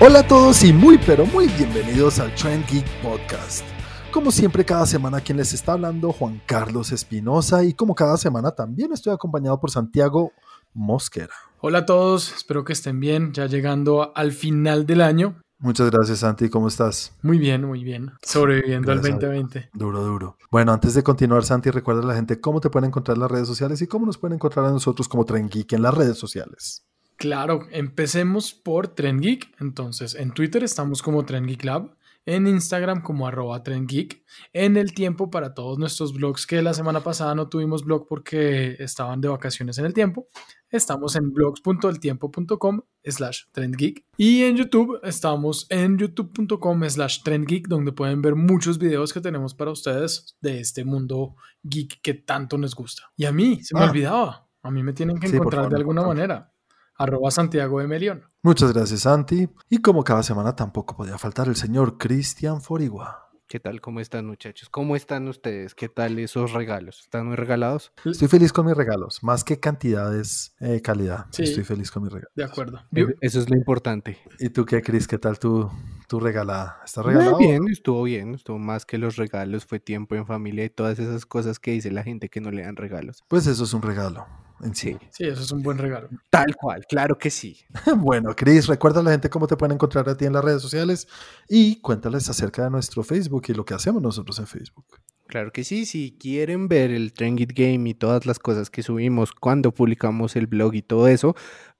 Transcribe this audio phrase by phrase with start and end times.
[0.00, 3.64] Hola a todos y muy pero muy bienvenidos al Trend Geek Podcast.
[4.12, 8.52] Como siempre, cada semana quien les está hablando, Juan Carlos Espinosa, y como cada semana
[8.52, 10.30] también estoy acompañado por Santiago
[10.72, 11.34] Mosquera.
[11.60, 15.42] Hola a todos, espero que estén bien, ya llegando al final del año.
[15.58, 16.48] Muchas gracias, Santi.
[16.48, 17.16] ¿Cómo estás?
[17.22, 18.12] Muy bien, muy bien.
[18.22, 19.70] Sobreviviendo al 2020.
[19.74, 20.36] Duro, duro.
[20.52, 23.30] Bueno, antes de continuar, Santi, recuerda a la gente cómo te pueden encontrar en las
[23.32, 26.16] redes sociales y cómo nos pueden encontrar a nosotros como Trend Geek en las redes
[26.16, 26.87] sociales.
[27.18, 29.54] Claro, empecemos por Trend Geek.
[29.60, 31.96] Entonces, en Twitter estamos como Trend Geek Lab,
[32.26, 34.22] en Instagram como arroba Trend Geek,
[34.52, 38.76] en el tiempo para todos nuestros blogs que la semana pasada no tuvimos blog porque
[38.78, 40.28] estaban de vacaciones en el tiempo.
[40.70, 48.20] Estamos en blogs.eltiempo.com slash trendgeek y en YouTube estamos en youtube.com slash trendgeek donde pueden
[48.22, 53.04] ver muchos videos que tenemos para ustedes de este mundo geek que tanto nos gusta.
[53.16, 53.90] Y a mí, se me Ah.
[53.90, 56.52] olvidaba, a mí me tienen que Sí, encontrar favor, de alguna manera.
[56.98, 58.24] Arroba Santiago de Melión.
[58.42, 59.48] Muchas gracias, Santi.
[59.70, 63.24] Y como cada semana tampoco podía faltar el señor Cristian Forigua.
[63.46, 63.80] ¿Qué tal?
[63.80, 64.68] ¿Cómo están muchachos?
[64.68, 65.74] ¿Cómo están ustedes?
[65.74, 67.00] ¿Qué tal esos regalos?
[67.00, 67.92] ¿Están muy regalados?
[68.04, 71.26] Estoy feliz con mis regalos, más que cantidades, eh, calidad.
[71.30, 71.44] Sí.
[71.44, 72.32] Estoy feliz con mis regalos.
[72.34, 72.80] De acuerdo.
[72.92, 74.18] Eso- Eso es lo importante.
[74.38, 75.06] ¿Y tú qué, Cris?
[75.08, 75.70] ¿Qué tal tu,
[76.08, 76.78] tu regalada?
[76.84, 77.38] ¿Está Muy regalado?
[77.38, 81.24] bien, estuvo bien, estuvo más que los regalos, fue tiempo en familia y todas esas
[81.24, 83.24] cosas que dice la gente que no le dan regalos.
[83.28, 84.26] Pues eso es un regalo
[84.62, 84.96] en sí.
[85.10, 86.08] Sí, eso es un buen regalo.
[86.30, 87.58] tal cual, claro que sí.
[87.96, 90.62] Bueno, Cris, recuerda a la gente cómo te pueden encontrar a ti en las redes
[90.62, 91.08] sociales
[91.48, 94.86] y cuéntales acerca de nuestro Facebook y lo que hacemos nosotros en Facebook.
[95.26, 99.32] Claro que sí, si quieren ver el Trendgit Game y todas las cosas que subimos
[99.32, 101.36] cuando publicamos el blog y todo eso,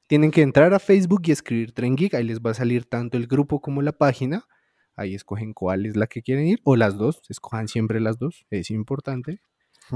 [0.09, 3.27] tienen que entrar a Facebook y escribir Trendgeek, ahí les va a salir tanto el
[3.27, 4.45] grupo como la página.
[4.97, 8.47] Ahí escogen cuál es la que quieren ir, o las dos, escojan siempre las dos,
[8.51, 9.41] es importante.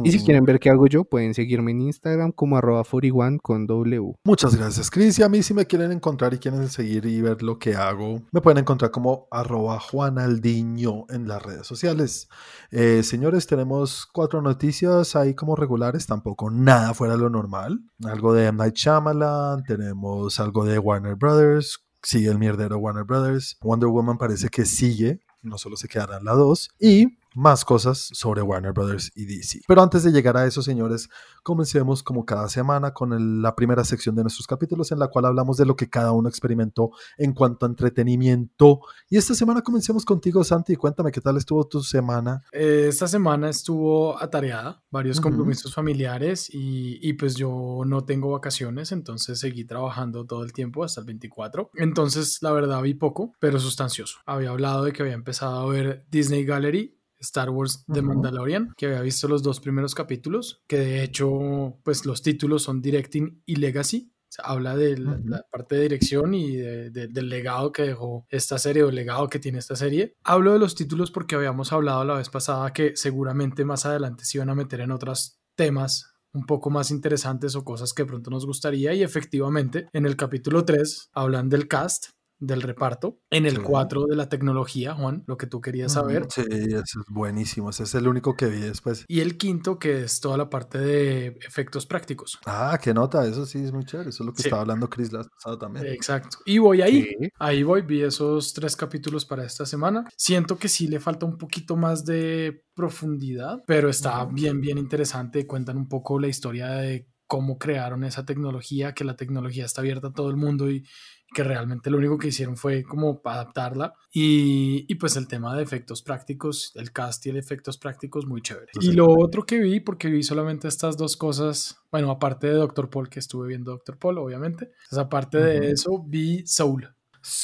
[0.03, 3.67] Y si quieren ver qué hago yo, pueden seguirme en Instagram como arroba 41 con
[3.67, 4.15] W.
[4.25, 5.19] Muchas gracias, Cris.
[5.19, 8.23] Y a mí si me quieren encontrar y quieren seguir y ver lo que hago,
[8.30, 12.29] me pueden encontrar como arroba juanaldiño en las redes sociales.
[12.70, 17.80] Eh, señores, tenemos cuatro noticias ahí como regulares, tampoco nada fuera de lo normal.
[18.05, 18.59] Algo de M.
[18.59, 23.59] Night Shyamalan, tenemos algo de Warner Brothers, sigue el mierdero Warner Brothers.
[23.63, 26.70] Wonder Woman parece que sigue, no solo se quedará en la 2.
[26.80, 29.61] Y más cosas sobre Warner Brothers y DC.
[29.67, 31.09] Pero antes de llegar a eso, señores,
[31.43, 35.25] comencemos como cada semana con el- la primera sección de nuestros capítulos en la cual
[35.27, 38.81] hablamos de lo que cada uno experimentó en cuanto a entretenimiento.
[39.09, 40.77] Y esta semana comencemos contigo, Santi.
[40.77, 42.42] Cuéntame qué tal estuvo tu semana.
[42.53, 48.92] Eh, Esta semana estuvo atareada, varios compromisos familiares y, y pues yo no tengo vacaciones,
[48.92, 51.71] entonces seguí trabajando todo el tiempo hasta el 24.
[51.75, 54.19] Entonces la verdad vi poco, pero sustancioso.
[54.27, 56.98] Había hablado de que había empezado a ver Disney Gallery.
[57.23, 58.09] Star Wars The Ujú.
[58.09, 62.83] Mandalorian, que había visto los dos primeros capítulos, que de hecho, pues los títulos son
[62.83, 64.11] Directing y Legacy.
[64.13, 68.25] O sea, habla de la, parte de dirección y de- de- del legado que dejó
[68.31, 70.15] esta serie o el legado que tiene esta serie.
[70.25, 74.39] Hablo de los títulos porque habíamos hablado la vez pasada que seguramente más adelante se
[74.39, 78.31] iban a meter en otros temas un poco más interesantes o cosas que de pronto
[78.31, 82.07] nos gustaría y efectivamente en el capítulo 3 hablan del cast
[82.45, 83.63] del reparto, en el Sí.
[83.63, 87.70] 4 de la tecnología, Juan, lo que tú querías saber, Sí, ese es buenísimo.
[87.70, 89.05] Ese es el único que vi después.
[89.08, 92.39] y el quinto que es toda la parte de efectos prácticos.
[92.47, 93.25] Ah, qué nota.
[93.27, 94.11] Eso sí es muy chévere.
[94.11, 94.48] Eso es lo que Sí.
[94.48, 95.86] estaba hablando Chris la pasado también.
[95.86, 96.39] Exacto.
[96.45, 97.03] Y voy ahí.
[97.03, 97.29] Sí.
[97.39, 100.05] Ahí voy, vi esos tres capítulos para esta semana.
[100.17, 104.35] Siento que sí le falta un poquito más de profundidad, pero está Ujú.
[104.35, 105.47] bien, bien interesante.
[105.47, 110.09] Cuentan un poco la historia de cómo crearon esa tecnología, que la tecnología está abierta
[110.09, 110.85] a todo el mundo y
[111.33, 113.95] que realmente lo único que hicieron fue como adaptarla.
[114.13, 118.43] Y, y pues el tema de efectos prácticos, el cast y el efectos prácticos, muy
[118.43, 118.73] chévere.
[118.79, 118.91] Sí.
[118.91, 122.91] Y lo otro que vi, porque vi solamente estas dos cosas, bueno, aparte de Doctor
[122.91, 126.95] Paul, que estuve viendo Doctor Paul, obviamente, pues aparte de eso, vi Soul.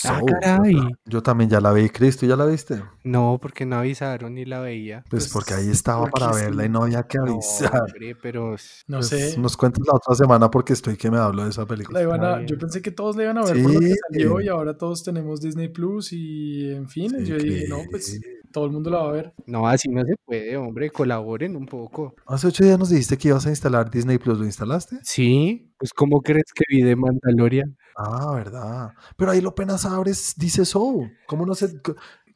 [0.05, 0.59] Ah.
[1.07, 1.89] Yo también ya la vi.
[1.91, 2.83] Chris, ¿tú ya la viste?
[3.05, 5.05] No, porque no avisaron ni la veía.
[5.09, 6.45] Pues, Pues, porque ahí estaba porque para sí.
[6.45, 7.83] verla y no había que No, avisar.
[7.83, 8.57] hombre, pero
[8.89, 9.39] No Pues, sé.
[9.39, 12.03] Nos cuentas la otra semana porque estoy que me hablo de esa La película.
[12.03, 13.95] iban a- Está yo pensé que todos la iban a ver por lo que Sí.
[14.11, 18.07] salió y ahora todos tenemos Disney Plus y en fin, Sí, yo dije, no, pues
[18.07, 18.21] sí.
[18.53, 19.35] Todo el mundo la va a ver.
[19.47, 22.15] no, así no se puede, hombre, colaboren un poco.
[22.27, 24.39] Hace ocho días nos dijiste que ibas a instalar Disney Plus.
[24.39, 24.99] ¿Lo instalaste?
[25.03, 27.77] Sí, pues ¿cómo crees que vi de Mandalorian?
[27.97, 28.91] Ah, verdad.
[29.17, 31.11] Pero ahí lo apenas abres, dice Soul.
[31.27, 31.81] ¿Cómo no se.?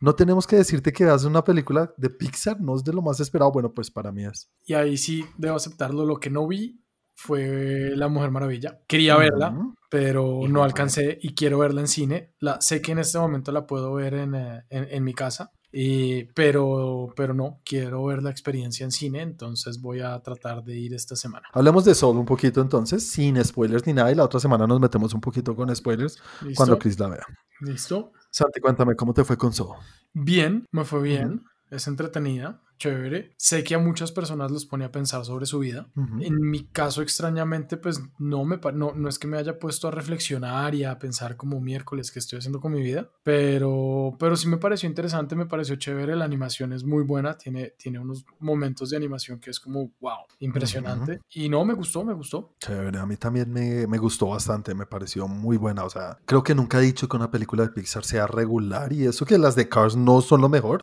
[0.01, 3.21] No tenemos que decirte que haces una película de Pixar, no es de lo más
[3.21, 3.53] esperado.
[3.53, 4.51] Bueno, pues para mí es.
[4.65, 6.81] Y ahí sí debo aceptarlo, lo que no vi
[7.15, 8.81] fue La Mujer Maravilla.
[8.89, 9.55] Quería verla,
[9.91, 12.33] pero Hijo no alcancé y quiero verla en cine.
[12.41, 15.53] La, sé que en este momento la puedo ver en, eh, en- en mi casa,
[15.73, 20.77] Y, pero, pero no, quiero ver la experiencia en cine, entonces voy a tratar de
[20.77, 21.49] ir esta semana.
[21.53, 24.79] Hablemos de Soul un poquito entonces, sin spoilers ni nada, y la otra semana nos
[24.79, 26.57] metemos un poquito con spoilers ¿Listo?
[26.57, 27.27] cuando Chris la vea.
[27.61, 28.13] ¿Listo?
[28.31, 29.77] Santi, cuéntame cómo te fue con Soul.
[30.13, 31.43] Bien, me fue bien.
[31.71, 33.33] Es entretenida, chévere.
[33.37, 35.89] Sé que a muchas personas los pone a pensar sobre su vida.
[35.97, 36.21] Ujú.
[36.21, 39.91] En mi caso, extrañamente, pues no, me, no, no es que me haya puesto a
[39.91, 44.49] reflexionar y a pensar como miércoles que estoy haciendo con mi vida, pero, pero sí
[44.49, 46.17] me pareció interesante, me pareció chévere.
[46.17, 50.19] La animación es muy buena, tiene, tiene unos momentos de animación que es como, wow,
[50.41, 51.21] impresionante.
[51.31, 52.55] Y no, me gustó, me gustó.
[52.59, 55.85] Chévere, a mí también me, me gustó bastante, me pareció muy buena.
[55.85, 59.05] O sea, creo que nunca he dicho que una película de Pixar sea regular y
[59.07, 60.83] eso que las de Cars no son lo mejor.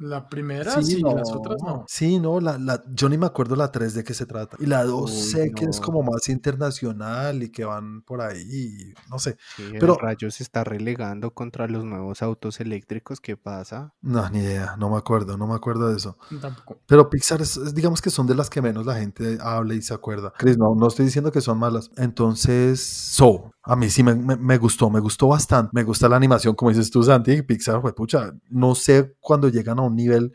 [0.00, 0.81] La primera sí,
[1.14, 1.84] las otras no.
[1.88, 4.56] Sí, no, la, la, yo ni me acuerdo la 3 de qué se trata.
[4.60, 5.86] Y la 2 Uy, sé que es no.
[5.86, 9.36] como más internacional y que van por ahí, no sé.
[9.56, 13.20] Sí, Pero- rayo se está relegando contra los nuevos autos eléctricos.
[13.20, 13.92] ¿Qué pasa?
[14.02, 16.16] No, ni idea, no me acuerdo, no me acuerdo de eso.
[16.40, 16.80] Tampoco.
[16.86, 19.94] Pero Pixar, es, digamos que son de las que menos la gente habla y se
[19.94, 20.32] acuerda.
[20.38, 21.90] Chris, no, no estoy diciendo que son malas.
[21.96, 25.70] Entonces, Soul, a mí sí me, me- me gustó, me gustó bastante.
[25.74, 27.42] Me gusta la animación, como dices tú, Santi.
[27.42, 30.32] Pixar, fue pucha, no sé cuando llegan a un nivel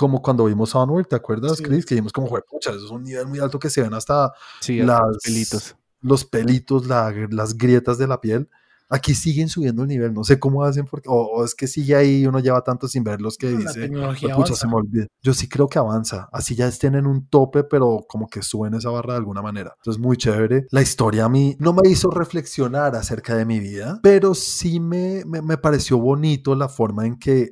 [0.00, 1.62] como cuando vimos Onward, ¿te acuerdas, Sí.
[1.64, 1.84] Chris?
[1.84, 4.32] Que dijimos como, "Jue pucha, eso es un nivel muy alto que se ven hasta
[4.60, 5.76] Sí, hasta los las- pelitos.
[6.00, 8.48] los pelitos, la- las grietas de la piel.
[8.92, 11.94] Aquí siguen subiendo el nivel, no sé cómo hacen, porque, o, o es que sigue
[11.94, 15.06] ahí, uno lleva tanto sin verlos que La dice, tecnología "Jue pucha, se me olvida".
[15.22, 18.74] Yo sí creo que avanza, así ya estén en un tope, pero como que suben
[18.74, 19.74] esa barra de alguna manera.
[19.76, 20.66] Entonces, muy chévere.
[20.70, 25.24] La historia a mí no me hizo reflexionar acerca de mi vida, pero sí me,
[25.26, 27.50] me, me pareció bonito la forma en que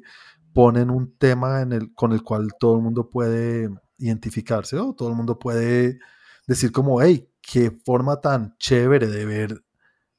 [0.58, 5.08] ponen un tema en el, con el cual todo el mundo puede identificarse, o todo
[5.08, 6.00] el mundo puede
[6.48, 9.64] decir como, hey, qué forma tan chévere de ver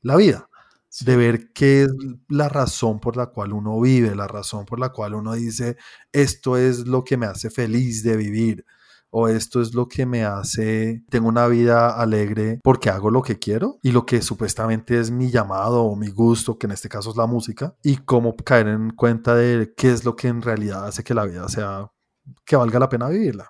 [0.01, 0.49] la vida,
[0.87, 1.03] Sí.
[1.03, 1.89] de ver qué es
[2.29, 5.75] la razón por la cual uno vive, la razón por la cual uno dice,
[6.13, 8.65] esto es lo que me hace feliz de vivir,
[9.11, 13.39] o esto es lo que me hace, tengo una vida alegre porque hago lo que
[13.39, 17.09] quiero y lo que supuestamente es mi llamado o mi gusto, que en este caso
[17.11, 20.85] es la música, y cómo caer en cuenta de qué es lo que en realidad
[20.85, 21.87] hace que la vida sea,
[22.45, 23.49] que valga la pena vivirla.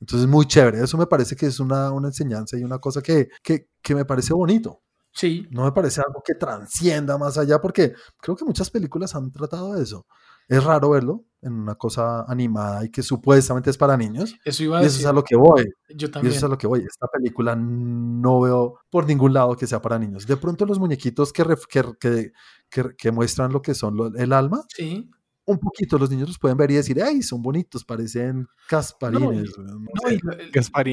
[0.00, 0.82] Entonces, muy chévere.
[0.82, 4.04] Eso me parece que es una, una enseñanza y una cosa que, que, que me
[4.04, 4.82] parece bonito.
[5.12, 9.32] Sí, No me parece algo que transcienda más allá, porque creo que muchas películas han
[9.32, 10.06] tratado de eso.
[10.48, 14.34] Es raro verlo en una cosa animada y que supuestamente es para niños.
[14.44, 15.64] eso iba a Y eso es a lo que voy.
[15.94, 16.30] Yo Y también.
[16.32, 16.80] eso es a lo que voy.
[16.80, 20.26] Esta película no veo por ningún lado que sea para niños.
[20.26, 22.32] De pronto los muñequitos que, ref- que, que,
[22.68, 25.08] que- que muestran lo que son lo- el alma, Sí.
[25.46, 29.50] Un poquito los niños los pueden ver y decir, ay, son bonitos, parecen casparines.
[29.58, 30.14] no No, sé.
[30.14, 30.18] y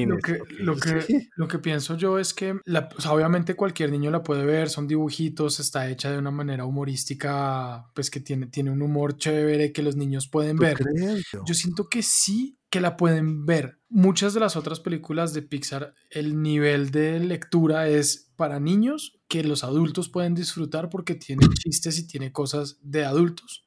[0.06, 0.50] lo- que, ok.
[0.60, 1.28] lo, que, Sí.
[1.36, 4.70] lo que pienso yo es que, la- o sea, obviamente cualquier niño la puede ver,
[4.70, 9.72] son dibujitos, está hecha de una manera humorística, pues que tiene, tiene un humor chévere
[9.72, 10.76] que los niños pueden ¿Tú ver.
[10.76, 11.24] crees?
[11.46, 13.78] Yo siento que sí que la pueden ver.
[13.88, 19.44] Muchas de las otras películas de Pixar, el nivel de lectura es para niños que
[19.44, 23.63] los adultos pueden disfrutar porque tiene chistes y tiene cosas de adultos,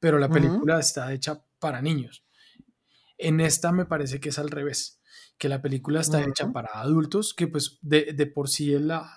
[0.00, 2.24] pero la película está hecha para niños.
[3.18, 5.00] En esta me parece que es al revés,
[5.38, 9.10] que la película está hecha para adultos, que pues de, de por sí es la,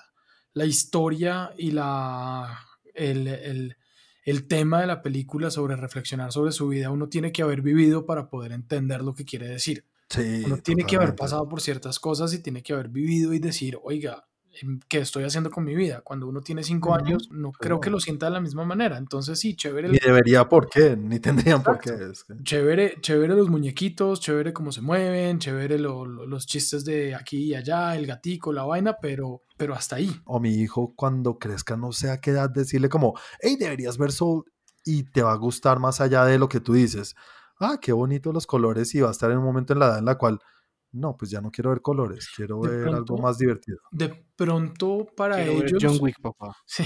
[0.54, 2.60] la historia y la,
[2.94, 3.78] el, el-
[4.26, 8.06] el tema de la película sobre reflexionar sobre su vida, uno tiene que haber vivido
[8.06, 9.86] para poder entender lo que quiere decir.
[10.10, 13.40] Sí, Uno tiene que haber pasado por ciertas cosas y tiene que haber vivido y
[13.40, 14.29] decir, oiga,
[14.62, 16.02] em, ¿qué estoy haciendo con mi vida?
[16.02, 18.98] Cuando uno tiene cinco Ujú, años, no creo que lo sienta de la misma manera.
[18.98, 21.98] Entonces sí, chévere Ni debería por qué, ni tendrían por Exacto.
[22.06, 22.12] qué.
[22.12, 26.86] es que- Chévere, chévere los muñequitos, chévere cómo se mueven, chévere lo- lo- los chistes
[26.86, 30.10] de aquí y allá, el gatico, la vaina, pero, pero hasta ahí.
[30.26, 34.12] O mi hijo cuando crezca, no sé a qué edad, decirle como, hey, deberías ver
[34.12, 34.44] Soul
[34.86, 37.16] y te va a gustar más allá de lo que tú dices.
[37.60, 40.00] Ah, qué bonito los colores y va a estar en un momento en la edad
[40.00, 40.40] en la cual,
[40.92, 43.80] no, pues ya no quiero ver colores, quiero De ver pronto, algo más divertido.
[43.92, 45.84] De pronto para Quiero ver ellos...
[45.84, 46.56] John Wick, papá.
[46.66, 46.84] Sí.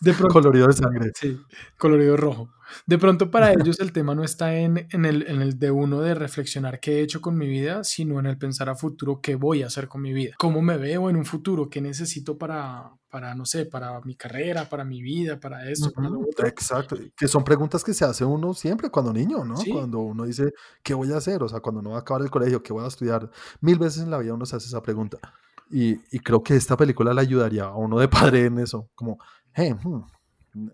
[0.00, 1.10] De pronto, Colorido de sangre.
[1.14, 1.38] sí,
[1.78, 2.50] colorido rojo.
[2.84, 6.00] De pronto para ellos el tema no está en, en el, en el de uno
[6.00, 9.36] de reflexionar qué he hecho con mi vida, sino en el pensar a futuro qué
[9.36, 10.34] voy a hacer con mi vida.
[10.38, 11.70] ¿Cómo me veo en un futuro?
[11.70, 16.08] ¿Qué necesito para, para no sé, para mi carrera, para mi vida, para esto, para
[16.10, 16.46] lo otro?
[16.46, 19.56] Exacto, que son preguntas que se hace uno siempre cuando niño, ¿no?
[19.56, 19.70] Sí.
[19.70, 21.42] Cuando uno dice, ¿qué voy a hacer?
[21.44, 23.30] O sea, cuando uno va a acabar el colegio, ¿qué voy a estudiar?
[23.60, 25.18] Mil veces en la vida uno se hace esa pregunta.
[25.70, 29.18] Y, y creo que esta película le ayudaría a uno de padre en eso, como,
[29.56, 30.00] hey, hmm,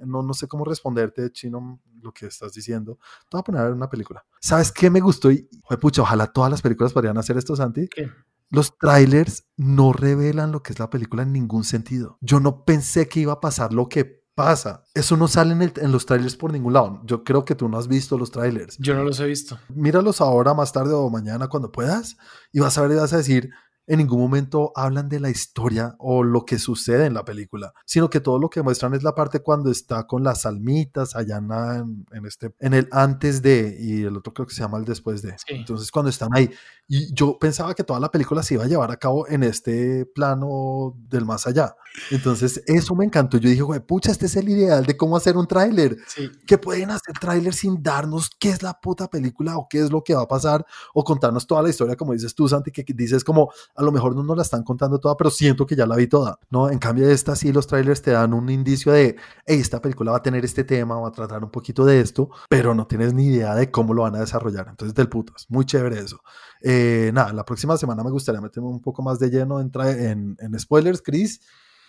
[0.04, 2.98] no, no sé cómo responderte, chino, lo que estás diciendo.
[3.22, 4.24] Te voy a poner a ver una película.
[4.40, 5.30] ¿Sabes qué me gustó?
[5.30, 7.88] Y, joder, pucha, ojalá todas las películas podrían hacer esto, Santi.
[7.88, 8.10] ¿Qué?
[8.50, 12.18] Los trailers no revelan lo que es la película en ningún sentido.
[12.20, 14.84] Yo no pensé que iba a pasar lo que pasa.
[14.94, 17.00] Eso no sale en, el- en los trailers por ningún lado.
[17.04, 18.76] Yo creo que tú no has visto los trailers.
[18.78, 19.58] Yo no los he visto.
[19.70, 22.16] Míralos ahora, más tarde o mañana cuando puedas
[22.52, 23.50] y vas a ver y vas a decir,
[23.86, 28.08] en ningún momento hablan de la historia o lo que sucede en la película, sino
[28.08, 32.26] que todo lo que muestran es la parte cuando está con las almitas allá en,
[32.26, 35.30] este, en el antes de y el otro creo que se llama el después de.
[35.38, 35.54] Sí.
[35.54, 36.50] Entonces cuando están ahí
[36.94, 40.04] y yo pensaba que toda la película se iba a llevar a cabo en este
[40.04, 41.74] plano del más allá.
[42.10, 43.38] Entonces eso me encantó.
[43.38, 46.30] Yo dije, güey, pucha, este es el ideal de cómo hacer un tráiler Sí.
[46.46, 50.04] que pueden hacer tráiler sin darnos qué es la puta película o qué es lo
[50.04, 53.24] que va a pasar o contarnos toda la historia, como dices tú, Santi, que dices
[53.24, 55.96] como a lo mejor no nos la están contando toda, pero siento que ya la
[55.96, 56.68] vi toda, ¿no?
[56.68, 60.18] En cambio, esta sí, los trailers te dan un indicio de, hey, esta película va
[60.18, 63.28] a tener este tema, va a tratar un poquito de esto, pero no tienes ni
[63.28, 64.66] idea de cómo lo van a desarrollar.
[64.68, 66.20] Entonces, del putas, muy chévere eso.
[66.64, 66.81] Eh,
[67.12, 70.58] nada, la próxima semana me gustaría meterme un poco más de lleno en, en, en
[70.58, 71.40] spoilers, Chris.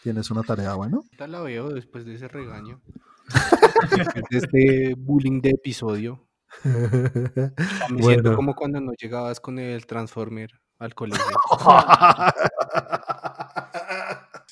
[0.04, 0.98] Tienes una tarea, bueno.
[0.98, 2.82] Ahorita la veo después de ese regaño.
[3.98, 6.28] después de este bullying de episodio.
[6.64, 11.26] Me siento como cuando no llegabas con el Transformer al colegio.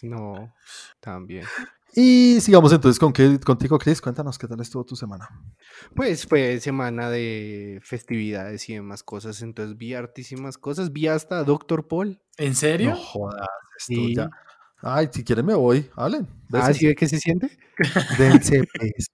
[0.02, 0.54] No,
[1.00, 1.46] también.
[1.94, 4.02] Y sigamos entonces con qué, contigo, Chris.
[4.02, 5.28] Cuéntanos qué tal estuvo tu semana.
[5.94, 10.94] Pues fue semana de festividades y demás cosas, entonces vi hartísimas cosas.
[10.94, 12.22] Vi hasta Doctor Paul.
[12.38, 12.92] ¿En serio?
[12.92, 14.16] No jodas, esto Sí.
[14.16, 14.30] ya.
[14.82, 15.90] Ay, si quieren me voy.
[15.96, 16.28] Hablen.
[16.54, 17.50] Ah, ¿sí ve que se siente?
[18.18, 19.12] Dense besos.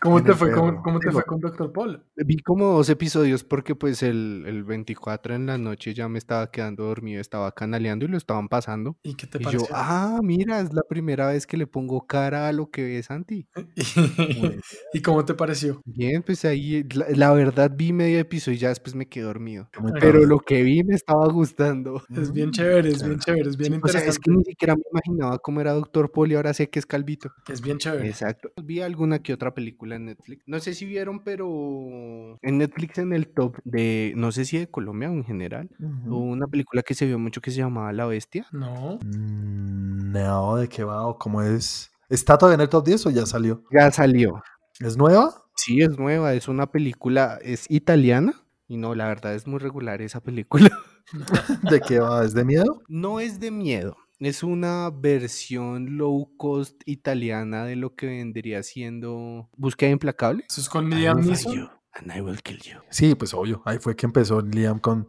[0.00, 2.04] ¿Cómo te fue, cómo, te fue con Doctor Paul?
[2.16, 6.50] Vi como dos episodios porque pues el, el 24 en la noche ya me estaba
[6.50, 8.96] quedando dormido, estaba canaleando y lo estaban pasando.
[9.02, 9.68] ¿Y qué te Y pareció?
[9.68, 13.06] yo, ah, mira, es la primera vez que le pongo cara a lo que ves,
[13.06, 13.48] Santi.
[14.92, 15.80] ¿Y cómo te pareció?
[15.84, 19.68] Bien, pues ahí, la, la verdad vi medio episodio y ya después me quedé dormido.
[20.00, 22.02] Pero lo que vi me estaba gustando.
[22.14, 24.10] Es bien chévere, es bien chévere, es bien O sea, interesante.
[24.10, 26.86] es que ni siquiera me imaginaba cómo era Doctor Paul y ahora sé que es
[26.86, 27.30] Calvito.
[27.48, 28.08] Es bien chévere.
[28.08, 28.50] Exacto.
[28.62, 30.42] Vi alguna que otra película en Netflix.
[30.46, 34.70] No sé si vieron, pero en Netflix en el top de, no sé si de
[34.70, 35.70] Colombia o en general,
[36.06, 38.46] hubo una película que se vio mucho que se llamaba La Bestia.
[38.52, 38.98] No.
[39.04, 41.90] Mm, No, ¿de qué va o cómo es?
[42.08, 43.64] ¿Está todavía en el top 10 o ya salió?
[43.70, 44.42] Ya salió.
[44.80, 45.42] ¿Es nueva?
[45.56, 48.34] Sí, es nueva, es una película, es italiana.
[48.68, 50.70] Y no, la verdad es muy regular esa película.
[51.70, 52.24] ¿De qué va?
[52.24, 52.82] ¿Es de miedo?
[52.88, 59.48] No es de miedo, es una versión low cost italiana de lo que vendría siendo
[59.56, 60.44] Búsqueda Implacable.
[60.48, 61.70] Eso es con Liam Neeson.
[61.92, 62.78] and I will kill you.
[62.90, 63.62] Sí, pues obvio.
[63.64, 65.06] Ahí fue que empezó Liam con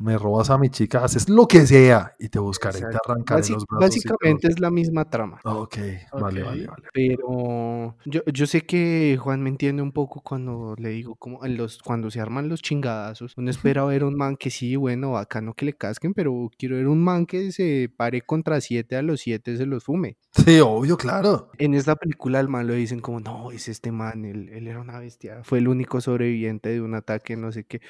[0.00, 3.42] me robas a mi chica, haces lo que sea y te buscaré y te arrancaré
[3.42, 3.88] Basi- los brazos.
[3.88, 5.40] básicamente es la misma trama.
[5.44, 5.76] Ok,
[6.12, 6.48] vale, Ok.
[6.48, 6.88] vale, vale.
[6.92, 11.56] Pero yo, yo sé que Juan me entiende un poco cuando le digo como en
[11.56, 13.34] los, cuando se arman los chingadazos.
[13.36, 16.86] Uno espera ver un man que sí, bueno, bacano que le casquen, pero quiero ver
[16.88, 20.16] un man que se pare contra siete, a los siete se los fume.
[20.32, 21.50] Sí, obvio, claro.
[21.58, 24.80] En esta película al man lo dicen como, no, es este man, él, él era
[24.80, 27.80] una bestia, fue el único sobreviviente de un ataque, no sé qué.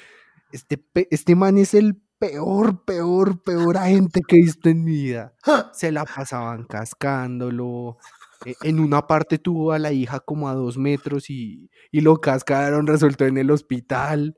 [0.51, 5.33] Este, este man es el peor, peor, peor agente que he visto en mi vida.
[5.73, 7.97] Se la pasaban cascándolo.
[8.45, 12.17] e- En una parte tuvo a la hija como a dos metros y, y lo
[12.19, 14.35] cascaron, resultó en el hospital.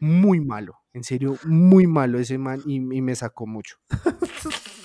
[0.00, 3.76] Muy malo, en serio, muy malo ese man y, y me sacó mucho.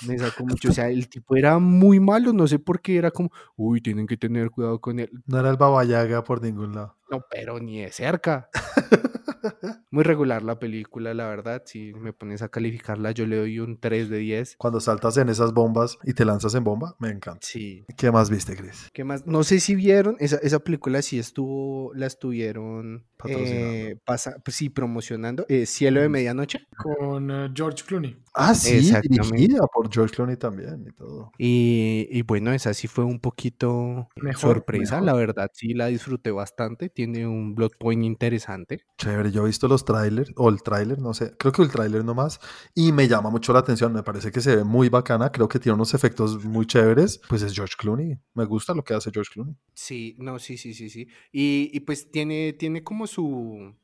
[0.08, 0.70] Me sacó mucho.
[0.70, 4.06] O sea, el tipo era muy malo, no sé por qué era como, uy, tienen
[4.08, 5.10] que tener cuidado con él.
[5.26, 6.98] No era el babayaga por ningún lado.
[7.12, 8.50] No, pero ni de cerca.
[9.92, 11.64] Muy regular la película, la verdad.
[11.66, 14.56] Si me pones a calificarla, yo le doy un 3 de 10.
[14.58, 17.40] Cuando saltas en esas bombas y te lanzas en bomba, me encanta.
[17.46, 17.86] Sí.
[17.98, 18.90] ¿Qué más viste, Chris?
[18.94, 19.26] ¿Qué más?
[19.28, 23.74] No sé si vieron, esa, esa película sí estuvo, la estuvieron, Patrocinando.
[23.74, 25.46] eh, pasa- pues sí, promocionando.
[25.50, 26.10] eh, Cielo de.
[26.10, 26.60] Medianoche.
[26.78, 28.18] Con eh, George Clooney.
[28.36, 31.32] Ah, sí, dirigida por George Clooney también y todo.
[31.38, 35.06] Y, y bueno, esa sí fue un poquito Mejor, sorpresa, mejor.
[35.06, 36.90] la verdad, sí la disfruté bastante.
[36.90, 38.86] Tiene un blood point interesante.
[38.98, 42.04] Chévere, yo he visto los trailers, o el trailer, no sé, creo que el trailer
[42.04, 42.40] nomás,
[42.74, 45.60] y me llama mucho la atención, me parece que se ve muy bacana, creo que
[45.60, 49.32] tiene unos efectos muy chéveres, pues es George Clooney, me gusta lo que hace George
[49.34, 49.56] Clooney.
[49.74, 51.08] Sí, no, sí, sí, sí, sí.
[51.32, 53.76] Y, y pues tiene, tiene como su,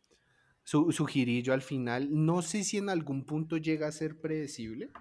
[0.63, 2.09] su, su girillo al final.
[2.11, 4.91] No sé si en algún punto llega a ser predecible.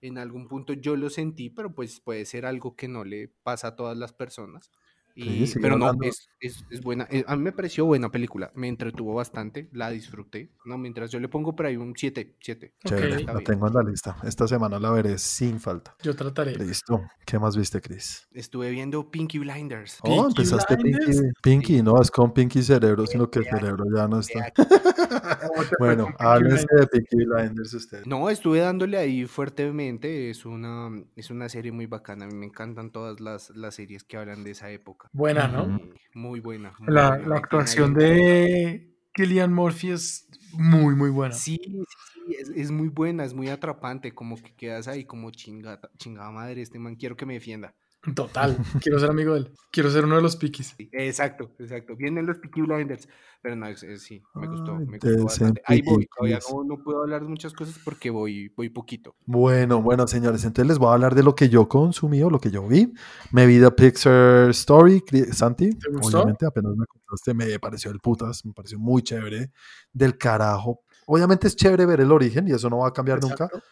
[0.00, 3.68] En algún punto yo lo sentí, pero pues puede ser algo que no le pasa
[3.68, 4.70] a todas las personas.
[5.20, 7.08] Y, pero no, es, es, es buena.
[7.10, 8.52] eh, A mí me pareció buena película.
[8.54, 10.52] Me entretuvo bastante, la disfruté.
[10.64, 12.74] No, mientras yo le pongo por ahí un 7, 7.
[12.84, 13.18] Chévere, Ok.
[13.20, 13.44] Está la bien.
[13.44, 15.96] tengo en la lista, esta semana la veré sin falta.
[16.02, 16.54] Yo trataré.
[16.56, 18.28] Listo, ¿qué más viste, Chris?
[18.32, 19.98] Estuve viendo Pinky Blinders.
[20.02, 21.12] Oh, empezaste Pinky.
[21.42, 24.38] Pinky, no, es con Pinky Cerebro, sino que el cerebro ya no está.
[24.38, 24.52] vea
[25.48, 28.06] ¿Cómo te fue Bueno, háblense de Pinky Blinders ustedes.
[28.06, 30.30] No, estuve dándole ahí fuertemente.
[30.30, 32.26] Es una, es una serie muy bacana.
[32.26, 35.07] A mí me encantan todas las, las series que hablan de esa época.
[35.12, 35.80] Buena, ¿no?
[36.14, 36.74] Muy buena.
[36.78, 41.34] muy La, buena, la actuación de Killian Murphy es muy, muy buena.
[41.34, 45.30] Sí, sí, sí, es, es muy buena, es muy atrapante, como que quedas ahí como
[45.30, 47.74] chingada, chingada madre, este man quiero que me defienda.
[48.14, 48.56] Total.
[48.80, 49.52] Quiero ser amigo de él.
[49.70, 50.74] Quiero ser uno de los piquis.
[50.92, 51.94] Exacto, exacto.
[51.96, 53.08] Vienen los Peaky Blinders,
[53.42, 55.62] pero no, es- es- sí, me gustó, Ay, me gustó bastante.
[55.66, 59.16] Ahí voy, todavía no, no puedo hablar de muchas cosas porque voy, voy poquito.
[59.26, 62.40] Bueno, bueno, señores, entonces les voy a hablar de lo que yo consumí o lo
[62.40, 62.92] que yo vi.
[63.32, 65.02] Me vi The Pixar Story,
[65.32, 65.70] Santi.
[65.74, 66.18] ¿Te gustó?
[66.18, 69.50] Obviamente, apenas me contaste, me pareció el putas, me pareció muy chévere,
[69.92, 70.82] del carajo.
[71.06, 73.62] Obviamente es chévere ver el origen y eso no va a cambiar nunca, Exacto.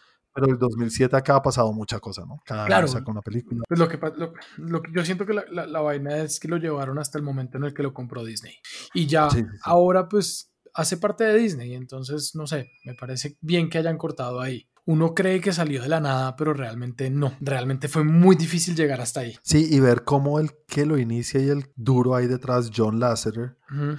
[0.41, 2.37] Pero el 2007 acá ha pasado mucha cosa, ¿no?
[2.45, 2.85] Cada Claro.
[2.85, 3.61] año saca una película.
[3.67, 6.47] Pues lo que, lo, lo que yo siento que la, la- la vaina es que
[6.47, 8.55] lo llevaron hasta el momento en el que lo compró Disney.
[8.93, 9.57] Y ya Sí, sí, sí.
[9.63, 14.39] ahora pues hace parte de Disney, entonces no sé, me parece bien que hayan cortado
[14.41, 14.67] ahí.
[14.87, 17.33] Uno cree que salió de la nada, pero realmente no.
[17.41, 19.35] Realmente fue muy difícil llegar hasta ahí.
[19.43, 23.57] Sí, y ver cómo el que lo inicia y el duro ahí detrás, John Lasseter,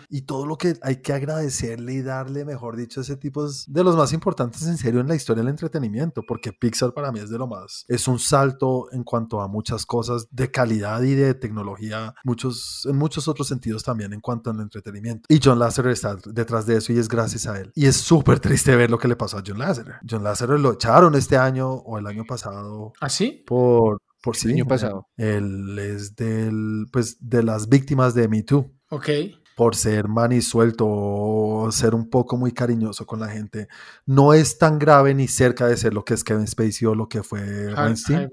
[0.09, 3.85] y todo lo que hay que agradecerle y darle, mejor dicho, ese tipo es de
[3.85, 7.31] los más importantes en serio en la historia del entretenimiento, porque Pixar para mí es
[7.31, 11.35] de lo más, es un salto en cuanto a muchas cosas de calidad y de
[11.35, 15.27] tecnología, muchos, en muchos otros sentidos también en cuanto al entretenimiento.
[15.29, 17.73] Y John Lasseter está detrás de eso y es gracias a él.
[17.75, 19.97] Y es súper triste ver lo que le pasó a John Lasseter.
[20.09, 23.45] John Lasseter lo echaron este año o el año pasado ¿Así?
[23.47, 23.99] por...
[24.21, 25.07] Por sí, año pasado.
[25.17, 29.09] Él es del, pues, de las víctimas de Me Too Ok.
[29.57, 33.69] por ser man y suelto o ser un poco muy cariñoso con la gente.
[34.07, 37.09] No es tan grave ni cerca de ser lo que es Kevin Spacey o lo
[37.09, 38.29] que fue Weinstein,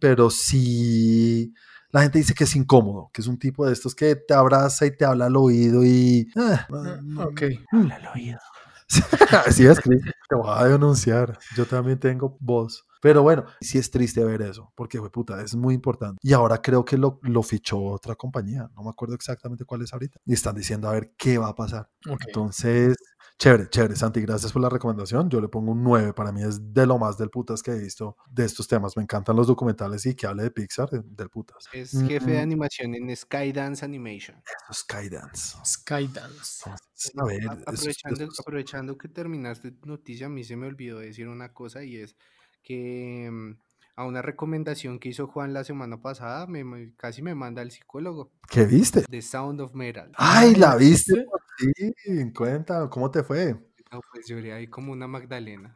[0.00, 1.54] pero sí
[1.92, 4.86] la gente dice que es incómodo, que es un tipo de estos que te abraza
[4.86, 6.26] y te habla al oído y...
[6.36, 7.42] ah, Ah, Ok.
[7.70, 8.38] Habla al oído.
[9.50, 11.38] sí, es Chris, te voy a denunciar.
[11.56, 12.84] Yo también tengo voz.
[13.00, 16.18] Pero bueno, sí es triste ver eso, porque fue puta, es muy importante.
[16.22, 19.92] Y ahora creo que lo, lo fichó otra compañía, no me acuerdo exactamente cuál es
[19.92, 20.20] ahorita.
[20.24, 21.88] Y están diciendo a ver qué va a pasar.
[22.26, 22.96] Entonces,
[23.42, 25.28] chévere, chévere, Santi, gracias por la recomendación.
[25.28, 27.78] Yo le pongo un 9, para mí es de lo más del putas que he
[27.78, 28.96] visto de estos temas.
[28.96, 31.68] Me encantan los documentales y que hable de Pixar, eh, del putas.
[31.72, 32.42] Es jefe de Mm.
[32.42, 34.40] animación en Skydance Animation.
[34.72, 35.56] Skydance.
[35.64, 36.62] Skydance.
[36.70, 40.66] Entonces, a ver, A- eso- aprovechando, eso- aprovechando que terminaste noticia, a mí se me
[40.68, 42.14] olvidó decir una cosa y es
[42.62, 43.58] que mm,
[43.96, 48.30] a una recomendación que hizo Juan la semana pasada, me, casi me manda al psicólogo,
[48.48, 49.02] ¿Qué viste?
[49.02, 50.12] The Sound of Metal.
[50.16, 51.26] Ay, ¿la viste?
[51.58, 53.54] Sí, cuenta, ¿cómo te fue?
[53.90, 55.74] No, pues lloré ahí como una Magdalena.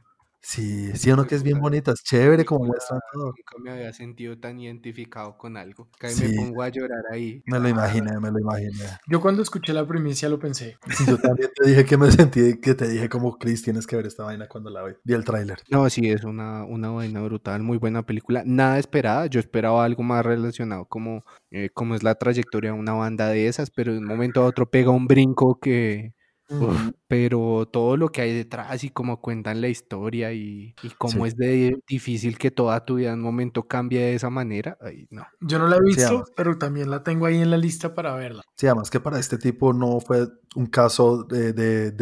[0.48, 3.26] Sí, sí, uno que es bien bonita, es chévere como muestran todo.
[3.36, 5.88] Nunca me había sentido tan identificado con algo.
[5.98, 6.28] Que Sí.
[6.28, 7.42] me pongo a llorar ahí.
[7.46, 8.84] Me lo imaginé, me lo imaginé.
[9.08, 10.76] Yo cuando escuché la primicia lo pensé.
[10.96, 13.96] Sí, yo también te dije que me sentí, que te dije como, Chris, tienes que
[13.96, 14.92] ver esta vaina cuando la vi.
[15.02, 15.58] Vi el tráiler.
[15.68, 18.44] No, sí, es una, una vaina brutal, muy buena película.
[18.46, 22.92] Nada esperada, yo esperaba algo más relacionado como, eh, como es la trayectoria de una
[22.92, 26.12] banda de esas, pero de un momento a otro pega un brinco que...
[26.48, 31.24] uf, pero todo lo que hay detrás y cómo cuentan la historia y, y cómo
[31.24, 31.28] Sí.
[31.28, 35.06] es de difícil que toda tu vida en un momento cambie de esa manera, ay,
[35.10, 35.26] no.
[35.40, 38.42] Yo no la he visto, pero también la tengo ahí en la lista para verla.
[38.56, 41.92] Sí, además que para este tipo no fue un caso de, de-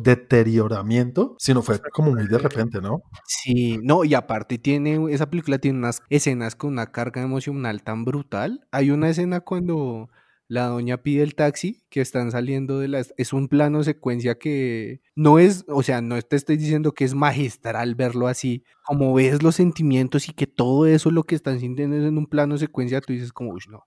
[0.00, 3.02] deterioramiento, sino fue como muy de repente, ¿no?
[3.26, 8.04] Sí, no, y aparte tiene, esa película tiene unas escenas con una carga emocional tan
[8.04, 8.66] brutal.
[8.70, 10.08] Hay una escena cuando
[10.50, 13.06] la doña pide el taxi, que están saliendo de la...
[13.16, 17.14] Es un plano secuencia que no es, o sea, no te estoy diciendo que es
[17.14, 21.96] magistral verlo así, como ves los sentimientos y que todo eso lo que están sintiendo
[21.96, 23.84] es en un plano secuencia, tú dices como, uy, no,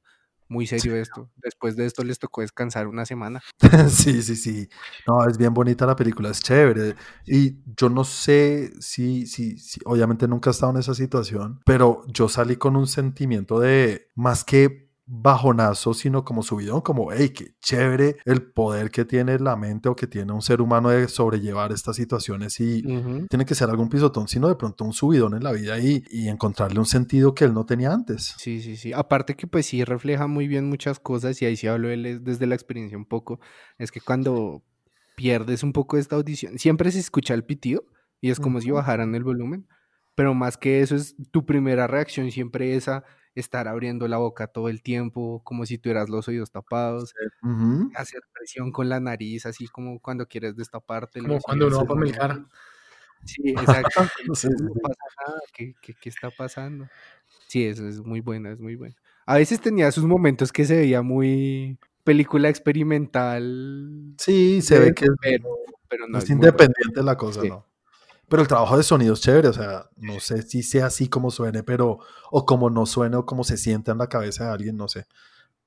[0.48, 1.30] muy serio esto.
[1.36, 3.42] Después de esto les tocó descansar una semana.
[3.90, 4.70] Sí, sí, sí.
[5.06, 6.96] No, es bien bonita la película, es chévere.
[7.28, 12.06] Y yo no sé si, si, si, obviamente nunca he estado en esa situación, pero
[12.08, 17.56] yo salí con un sentimiento de más que bajonazo, sino como subidón, como, hey, qué
[17.60, 21.72] chévere el poder que tiene la mente o que tiene un ser humano de sobrellevar
[21.72, 22.84] estas situaciones y
[23.30, 26.30] tiene que ser algún pisotón, sino de pronto un subidón en la vida y, y
[26.30, 28.34] encontrarle un sentido que él no tenía antes.
[28.38, 28.94] Sí, sí, sí.
[28.94, 32.24] Aparte que pues sí refleja muy bien muchas cosas y ahí sí hablo él es-
[32.24, 33.40] desde la experiencia un poco.
[33.78, 34.64] Es que cuando
[35.16, 37.84] pierdes un poco esta audición, siempre se escucha el pitido
[38.22, 39.68] y es como si bajaran el volumen,
[40.16, 43.04] pero más que eso es tu primera reacción siempre es a
[43.36, 47.14] estar abriendo la boca todo el tiempo, como si tuvieras los oídos tapados,
[47.96, 51.26] hacer presión con la nariz, asasí como cuando quieres destapártelo.
[51.26, 52.46] Como así, cuando uno va para Melgar.
[53.26, 54.04] Sí, exacto.
[54.18, 55.40] Sí, sí, no pasa nada.
[55.54, 56.90] ¿Qué, qué, qué está pasando?
[57.48, 58.96] Sí, eso es muy buena, es muy buena.
[59.26, 65.06] A veces tenía sus momentos que se veía muy película experimental, Sí, se ve que
[65.06, 65.50] es pero,
[65.88, 67.48] pero no es independiente la cosa, Sí.
[67.50, 67.66] ¿no?
[68.34, 71.30] Pero el trabajo de sonido es chévere, o sea, no sé si sea así como
[71.30, 72.00] suene, pero,
[72.32, 75.06] o como no suene, o como se sienta en la cabeza de alguien, no sé.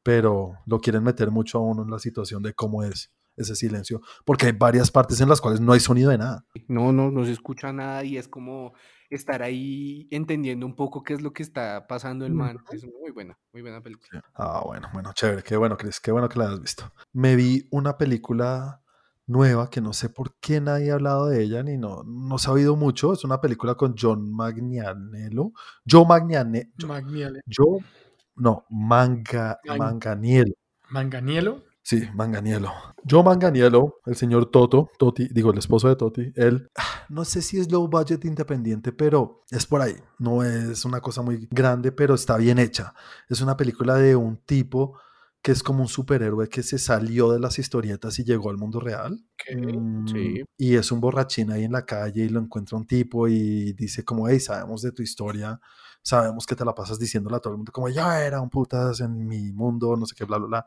[0.02, 4.00] pero lo quieren meter mucho a uno en la situación de cómo es ese silencio,
[4.24, 6.44] porque hay varias partes en las cuales no hay sonido de nada.
[6.66, 8.72] No, no, no se escucha nada y es como
[9.10, 12.58] estar ahí entendiendo un poco qué es lo que está pasando el man.
[12.72, 14.24] Es muy buena, muy buena película.
[14.34, 16.92] Ah, bueno, bueno, chévere, qué bueno, Chris, qué bueno que la hayas visto.
[17.12, 18.82] Me vi una película
[19.26, 22.48] nueva que no sé por qué nadie ha hablado de ella ni no, no se
[22.48, 23.12] ha oído mucho.
[23.12, 25.52] Es una película con John Magnianello.
[25.88, 27.40] Joe Magniane, Yo, Magniele.
[27.46, 27.84] Joe-
[28.36, 30.52] no, Manga, Mag- Manganiello.
[30.90, 31.62] Manganiello.
[31.82, 32.70] Sí, Manganiello.
[33.08, 36.68] Joe Manganiello, el señor Toto, Toti, digo, el esposo de Toti, él,
[37.08, 39.94] no sé si es low budget independiente, pero es por ahí.
[40.18, 42.92] No es una cosa muy grande, pero está bien hecha.
[43.28, 44.98] Es una película de un tipo
[45.46, 48.80] que es como un superhéroe que se salió de las historietas y llegó al mundo
[48.80, 49.24] real.
[49.54, 50.44] Mm, sí.
[50.58, 54.04] Y es un borrachín ahí en la calle y lo encuentra un tipo y dice
[54.04, 55.60] como, hey, sabemos de tu historia,
[56.02, 58.98] sabemos que te la pasas diciéndola a todo el mundo, como ya era un putas
[58.98, 60.66] en mi mundo, no sé qué, bla, bla, bla.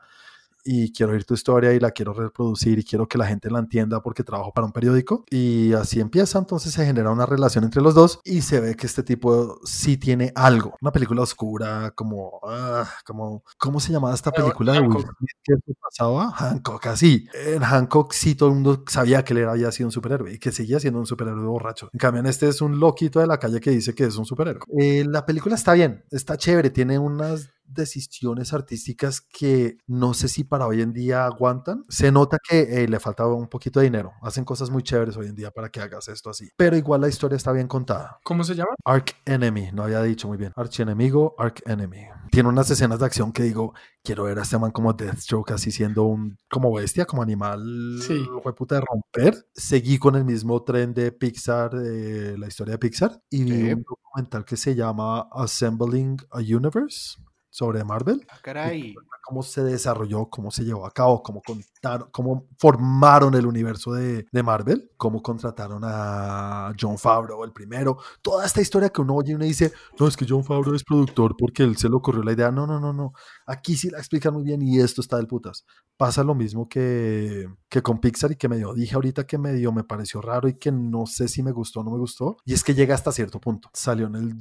[0.63, 3.59] Y quiero oír tu historia y la quiero reproducir y quiero que la gente la
[3.59, 5.25] entienda porque trabajo para un periódico.
[5.29, 8.87] Y así empieza, entonces se genera una relación entre los dos y se ve que
[8.87, 10.75] este tipo sí tiene algo.
[10.81, 15.05] Una película oscura, como, ah, como, ¿cómo se llamaba esta película de Will
[15.45, 16.31] se pasaba?
[16.31, 17.27] Hancock, así.
[17.33, 20.51] En Hancock sí todo el mundo sabía que él había sido un superhéroe y que
[20.51, 21.89] seguía siendo un superhéroe borracho.
[21.93, 24.25] En cambio, en este es un loquito de la calle que dice que es un
[24.25, 24.61] superhéroe.
[24.79, 30.43] Eh, la película está bien, está chévere, tiene unas decisiones artísticas que no sé si
[30.43, 31.85] para hoy en día aguantan.
[31.89, 34.13] Se nota que eh, le falta un poquito de dinero.
[34.21, 36.49] Hacen cosas muy chéveres hoy en día para que hagas esto así.
[36.57, 38.19] Pero igual la historia está bien contada.
[38.23, 38.71] ¿Cómo se llama?
[38.85, 40.51] Arc Enemy, no había dicho muy bien.
[40.55, 42.07] Archienemigo, Arc Enemy.
[42.31, 45.71] Tiene unas escenas de acción que digo, quiero ver a este man como Deathstroke, así
[45.71, 48.23] siendo un, como bestia, como animal, Sí.
[48.55, 49.47] puta de romper.
[49.53, 53.73] Seguí con el mismo tren de Pixar, de la historia de Pixar, y vi Sí.
[53.73, 57.17] un documental que se llama Assembling a Universe
[57.49, 58.93] sobre Marvel Ah, caray.
[59.25, 64.25] cómo se desarrolló, cómo se llevó a cabo, cómo contaron, cómo formaron el universo de,
[64.31, 69.31] de Marvel, cómo contrataron a John Favreau, el primero, toda esta historia que uno oye
[69.31, 72.23] y uno dice, no, es que John Favreau es productor porque él se le ocurrió
[72.23, 73.13] la idea, no, no, no, no,
[73.45, 75.65] aquí sí la explican muy bien y esto está del putas.
[75.97, 79.83] Pasa lo mismo que, que con Pixar y que medio dije ahorita que medio me
[79.83, 82.63] pareció raro y que no sé si me gustó o no me gustó, y es
[82.63, 83.69] que llega hasta cierto punto.
[83.73, 84.33] Salió en el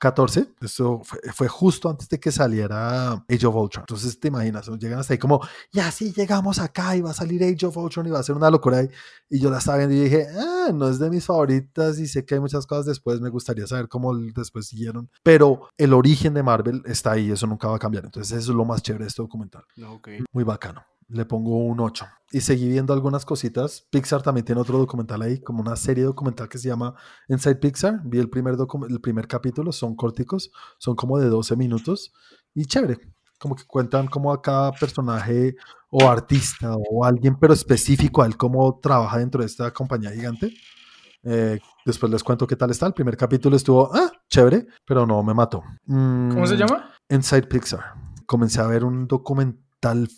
[0.00, 3.82] 2014, eso fue, fue justo antes de que saliera Age of Ultron.
[3.82, 5.40] Entonces te imaginas, llegan hasta ahí como,
[5.72, 8.36] ya sí, llegamos acá y va a salir Age of Ultron y va a ser
[8.36, 8.90] una locura ahí.
[9.30, 12.24] Y yo la estaba viendo y dije, ah, no es de mis favoritas y sé
[12.24, 15.10] que hay muchas cosas después, me gustaría saber cómo después siguieron.
[15.22, 18.04] Pero el origen de Marvel está ahí, eso nunca va a cambiar.
[18.04, 19.64] Entonces eso es lo más chévere de este documental.
[20.32, 20.84] Muy bacano.
[21.12, 22.06] Le pongo un 8.
[22.32, 23.86] Y seguí viendo algunas cositas.
[23.90, 26.94] Pixar también tiene otro documental ahí, como una serie documental que se llama
[27.28, 28.00] Inside Pixar.
[28.04, 28.56] Vi el primer,
[28.88, 32.12] el primer capítulo, son corticos, son como de 12 minutos.
[32.54, 32.98] Y chévere,
[33.38, 35.54] como que cuentan como a cada personaje
[35.90, 40.54] o artista o alguien, pero específico a él, cómo trabaja dentro de esta compañía gigante.
[41.24, 42.86] Eh, después les cuento qué tal está.
[42.86, 45.62] El primer capítulo estuvo, ah, chévere, pero no me mató.
[45.86, 46.90] ¿Cómo se Mm, llama?
[47.10, 47.94] Inside Pixar.
[48.24, 49.62] Comencé a ver un documental,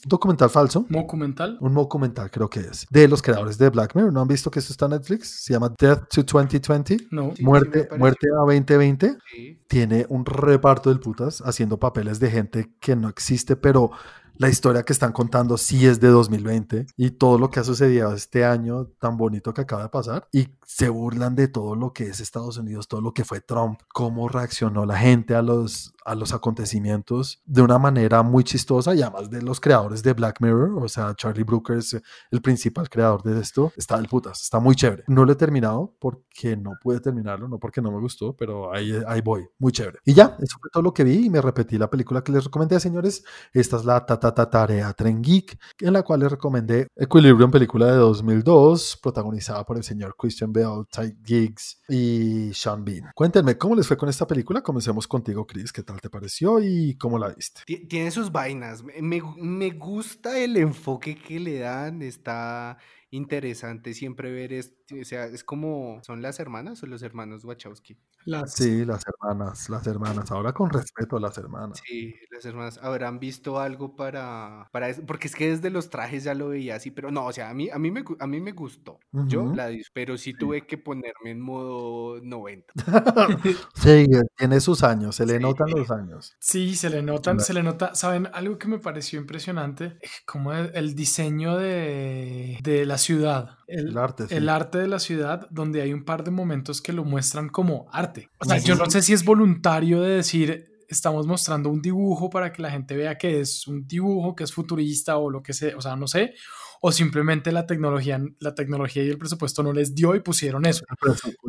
[0.05, 0.87] documental falso.
[0.89, 1.57] Documental.
[1.61, 2.87] Un documental creo que es.
[2.91, 4.13] De los creadores de Black Mirror.
[4.13, 5.29] ¿No han visto que esto está en Netflix?
[5.45, 7.09] Se llama Death to 2020.
[7.11, 7.33] No.
[7.35, 9.17] Sí, muerte, muerte a 2020.
[9.35, 9.59] Sí.
[9.67, 13.91] Tiene un reparto del putas haciendo papeles de gente que no existe, pero
[14.37, 18.13] la historia que están contando sí es de 2020 y todo lo que ha sucedido
[18.15, 22.05] este año tan bonito que acaba de pasar y se burlan de todo lo que
[22.09, 26.15] es Estados Unidos, todo lo que fue Trump, cómo reaccionó la gente a los, a
[26.15, 30.83] los acontecimientos de una manera muy chistosa y además de los creadores de Black Mirror,
[30.83, 31.97] o sea, Charlie Brooker es
[32.31, 35.05] el principal creador de esto, está del putas, está muy chévere.
[35.07, 39.01] No lo he terminado porque no pude terminarlo, no porque no me gustó, pero ahí,
[39.07, 39.99] ahí voy, muy chévere.
[40.05, 42.45] Y ya, eso fue todo lo que vi y me repetí la película que les
[42.45, 43.25] recomendé, señores.
[43.53, 48.99] Esta es la Tarea Tren Geek, en la cual les recomendé Equilibrium, película de 2002,
[49.03, 53.11] protagonizada por el señor Christian Bale, Ty Giggs y Sean Bean.
[53.15, 54.63] Cuéntenme, ¿cómo les fue con esta película?
[54.63, 57.63] Comencemos contigo, Chris, ¿qué tal te pareció y cómo la viste?
[57.67, 58.83] Ti- Tiene sus vainas.
[59.01, 62.01] Me, gusta el enfoque que le dan.
[62.03, 62.79] Está
[63.11, 64.95] interesante siempre ver esto.
[65.01, 66.01] O sea, es como.
[66.03, 67.97] ¿Son las hermanas o los hermanos Wachowski?
[68.25, 71.81] Las, Sí, las hermanas, las hermanas, ahora con respeto a las hermanas.
[71.87, 72.79] Sí, las hermanas.
[72.83, 75.03] ¿Habrán visto algo para, para eso?
[75.07, 77.55] Porque es que desde los trajes ya lo veía así, pero no, o sea, a
[77.55, 78.99] mí, a mí, me, a mí me gustó.
[79.13, 82.73] Yo la pero sí tuve que ponerme en modo 90.
[83.75, 84.07] Sí,
[84.37, 85.41] tiene sus años, se le Sí.
[85.41, 86.35] notan los años.
[86.39, 87.95] Sí, se le notan, se le nota.
[87.95, 88.29] ¿Saben?
[88.33, 93.59] Algo que me pareció impresionante, como el, el diseño de, de la ciudad.
[93.67, 94.35] el, El arte, sí.
[94.37, 97.87] el arte de la ciudad, donde hay un par de momentos que lo muestran como
[97.93, 98.14] arte.
[98.39, 102.53] O sea, yo no sé si es voluntario de decir, estamos mostrando un dibujo para
[102.53, 105.77] que la gente vea que es un dibujo, que es futurista o lo que sea,
[105.77, 106.35] o sea, no sé,
[106.81, 110.85] o simplemente la tecnología, la tecnología y el presupuesto no les dio y pusieron eso.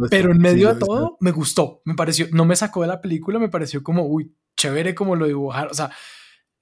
[0.10, 3.39] Pero en medio de todo, me gustó, me pareció, no me sacó de la película,
[3.39, 5.91] me pareció como, uy, chévere como lo dibujaron, o sea,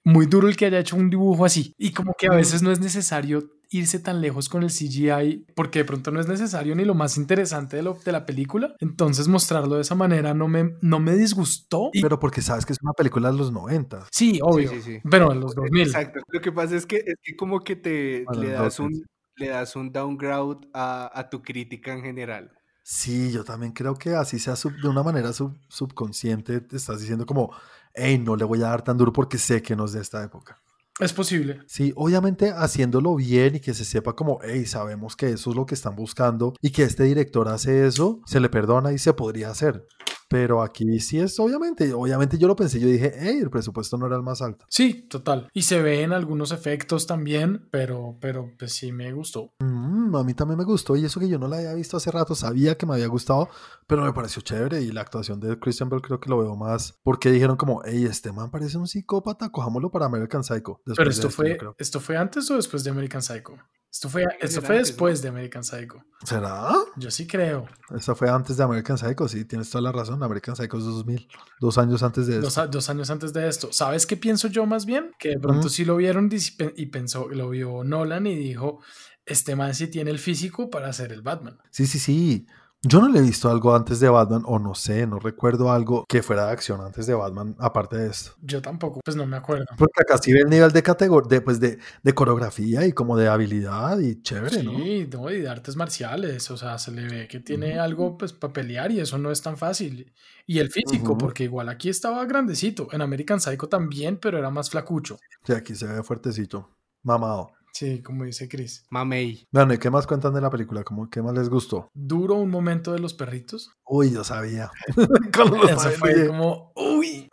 [0.04, 1.74] muy duro el que haya hecho un dibujo así.
[1.78, 5.80] Y como que a veces no es necesario irse tan lejos con el CGI porque
[5.80, 8.76] de pronto no es necesario ni lo más interesante de, lo, de la película.
[8.80, 11.90] Entonces mostrarlo de esa manera no me, no me disgustó.
[11.94, 14.06] Y, Pero porque sabes que es una película de los 90.
[14.12, 14.70] sí, obvio.
[14.70, 15.00] sí, sí.
[15.10, 15.82] Pero en los 2000.
[15.88, 16.20] Exacto.
[16.28, 19.06] Lo que pasa es que, es que como que te Bueno, le das un, 2000.
[19.36, 22.52] le das un downgrade a, a tu crítica en general.
[22.86, 27.00] Sí, yo también creo que así sea sub- de una manera sub- subconsciente, te estás
[27.00, 27.52] diciendo como,
[27.94, 30.22] hey, no le voy a dar tan duro porque sé que no es de esta
[30.24, 30.62] época.
[31.00, 31.60] Es posible.
[31.66, 35.66] Sí, obviamente haciéndolo bien y que se sepa como, hey, sabemos que eso es lo
[35.66, 39.50] que están buscando y que este director hace eso, se le perdona y se podría
[39.50, 39.88] hacer.
[40.30, 44.08] Pero aquí sí es, obviamente, obviamente yo lo pensé, yo dije, hey, el presupuesto no
[44.08, 44.66] era el más alto.
[44.70, 45.50] Sí, total.
[45.54, 49.54] Y se ven algunos efectos también, pero, pero pues sí me gustó.
[49.60, 52.12] Mm, a mí también me gustó y eso que yo no la había visto hace
[52.12, 53.50] rato, sabía que me había gustado,
[53.88, 57.00] pero me pareció chévere y la actuación de Christian Bell creo que lo veo más
[57.04, 60.82] porque dijeron como, hey, este man parece un psicópata, cojámoslo para American Psycho.
[60.86, 61.76] Pero Después de esto yo fue.
[61.78, 63.58] ¿esto fue antes o después de American Psycho?
[63.94, 65.22] Esto fue, esto fue antes, después ¿no?
[65.22, 66.04] de American Psycho.
[66.24, 66.74] ¿Será?
[66.96, 67.68] Yo sí creo.
[67.96, 70.24] Esta fue antes de American Psycho, sí, tienes toda la razón.
[70.24, 71.28] American Psycho es 2000,
[71.60, 72.68] dos años antes de Dos, esto.
[72.70, 73.72] dos años antes de esto.
[73.72, 75.12] ¿Sabes qué pienso yo más bien?
[75.20, 76.32] Que de pronto sí lo vieron
[76.76, 78.80] y pensó, lo vio Nolan y dijo,
[79.28, 81.60] este man sí tiene el físico para ser el Batman.
[81.70, 82.48] Sí, sí, sí.
[82.86, 86.04] Yo no le he visto algo antes de Batman, o no sé, no recuerdo algo
[86.06, 88.32] que fuera de acción antes de Batman, aparte de esto.
[88.42, 89.66] Yo tampoco, pues no me acuerdo.
[89.78, 93.16] Porque acá sí ve el nivel de categoría, de, pues de, de coreografía y como
[93.16, 94.72] de habilidad y chévere, ¿no?
[94.72, 98.34] Sí, no, y de artes marciales, o sea, se le ve que tiene algo pues
[98.34, 100.12] para pelear y eso no es tan fácil.
[100.46, 104.70] Y el físico, porque igual aquí estaba grandecito, en American Psycho también, pero era más
[104.70, 105.18] flacucho.
[105.46, 106.70] Sí, aquí se ve fuertecito,
[107.02, 107.54] mamado.
[107.74, 108.86] Sí, como dice Chris.
[108.92, 109.48] Mamey.
[109.52, 110.84] Bueno, ¿y qué más cuentan de la película?
[110.84, 111.90] ¿Cómo, ¿Qué más les gustó?
[111.96, 113.72] Duro un momento de los perritos.
[113.86, 114.70] Uy, yo sabía.
[115.36, 117.28] Cuando lo Eso fue como, uy,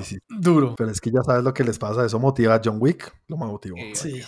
[0.00, 0.18] Sí, sí.
[0.30, 0.74] duro.
[0.78, 2.06] Pero es que ya sabes lo que les pasa.
[2.06, 3.12] Eso motiva a John Wick.
[3.28, 3.76] Lo motivó.
[3.76, 4.22] Eh, Sí,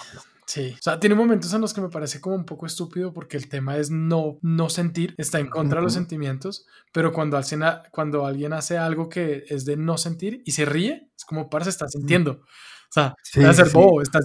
[0.44, 0.74] sí.
[0.78, 3.48] O sea, tiene momentos en los que me parece como un poco estúpido porque el
[3.48, 6.00] tema es no, no sentir, está en contra de los Ujú.
[6.02, 10.52] sentimientos, pero cuando alguien, ha- cuando alguien hace algo que es de no sentir y
[10.52, 12.42] se ríe, es como, parce, está sintiendo.
[12.90, 13.72] O sea, Sí, está ser sí.
[13.74, 14.22] bobo, estás,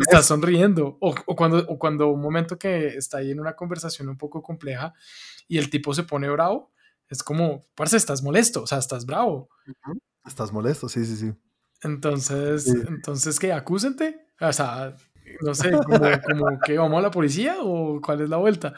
[0.00, 0.96] estás sonriendo.
[1.00, 4.42] O, o cuando, o cuando un momento que está ahí en una conversación un poco
[4.42, 4.94] compleja
[5.48, 6.72] y el tipo se pone bravo,
[7.08, 9.48] es como, parce, estás molesto, o sea, estás bravo.
[10.26, 11.32] Estás molesto, sí, sí, sí.
[11.82, 12.72] Entonces, Sí.
[12.88, 13.52] entonces ¿qué?
[13.52, 14.26] Acúsente.
[14.40, 14.94] O sea,
[15.42, 18.74] no sé, como, como que vamos a la policía o cuál es la vuelta.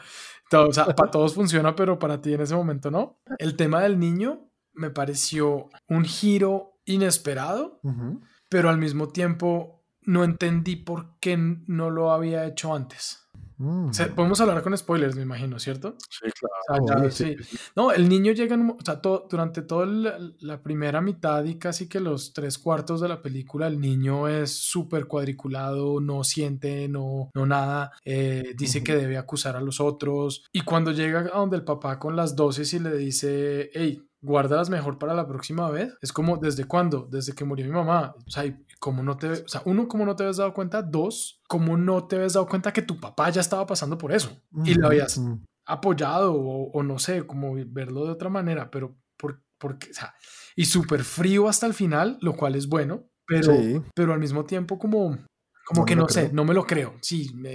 [0.49, 3.19] Todo- o sea, para todos funciona, pero para ti en ese momento no.
[3.37, 8.21] El tema del niño me pareció un giro inesperado, Ujú.
[8.49, 13.28] Pero al mismo tiempo no entendí por qué no lo había hecho antes.
[13.59, 13.89] Mm.
[13.89, 15.97] O sea, podemos hablar con spoilers, me imagino, ¿cierto?
[16.09, 16.55] Sí, claro.
[16.83, 17.35] O sea, ya, obvio, sí.
[17.75, 21.87] No, el niño llega, en o sea, todo- durante toda la, primera mitad y casi
[21.89, 27.29] que los tres cuartos de la película, el niño es súper cuadriculado, no siente, no,
[27.33, 30.45] no nada, eh, dice que debe acusar a los otros.
[30.53, 34.69] Y cuando llega a donde el papá con las dosis y le dice, hey, guárdalas
[34.69, 37.07] mejor para la próxima vez, es como, ¿desde cuándo?
[37.09, 38.15] Desde que murió mi mamá.
[38.25, 40.81] O sea, y ¿cómo no te, o sea, uno, ¿cómo no te habías dado cuenta?
[40.81, 44.41] Dos, ¿cómo no te habías dado cuenta que tu papá ya estaba pasando por eso?
[44.65, 45.21] Y lo habías
[45.65, 50.15] apoyado o, o no sé, como verlo de otra manera, pero por, porque, o sea,
[50.55, 53.81] y súper frío hasta el final, lo cual es bueno, pero, Sí.
[53.93, 55.17] pero al mismo tiempo como,
[55.65, 57.49] como No que no sé, no me lo creo, sí, me-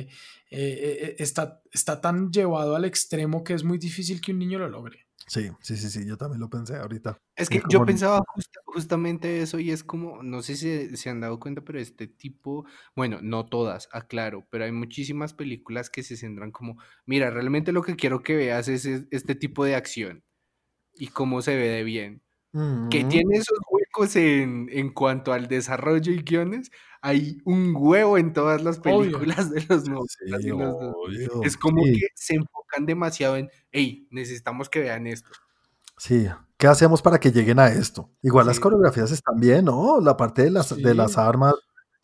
[0.00, 0.08] eh,
[0.50, 4.68] eh, está, está tan llevado al extremo que es muy difícil que un niño lo
[4.70, 5.07] logre.
[5.28, 7.18] Sí, sí, sí, sí, yo también lo pensé ahorita.
[7.36, 11.20] Es que yo pensaba justa- justamente eso y es como, no sé si se han
[11.20, 16.16] dado cuenta, pero este tipo, bueno, no todas, aclaro, pero hay muchísimas películas que se
[16.16, 20.24] centran como, mira, realmente lo que quiero que veas es, es- este tipo de acción
[20.94, 22.22] y cómo se ve de bien.
[22.90, 26.70] Que tiene esos huecos en, en cuanto al desarrollo y guiones,
[27.02, 29.18] hay un huevo en todas las Obvio.
[29.18, 30.94] películas de los 90 Sí, y los dos.
[30.96, 31.42] obvio.
[31.44, 35.28] Es como Sí, que se enfocan demasiado en, hey, necesitamos que vean esto.
[35.98, 38.10] Sí, ¿qué hacemos para que lleguen a esto?
[38.22, 40.00] Igual las coreografías están bien, ¿no?
[40.00, 41.54] La parte de las, de las armas,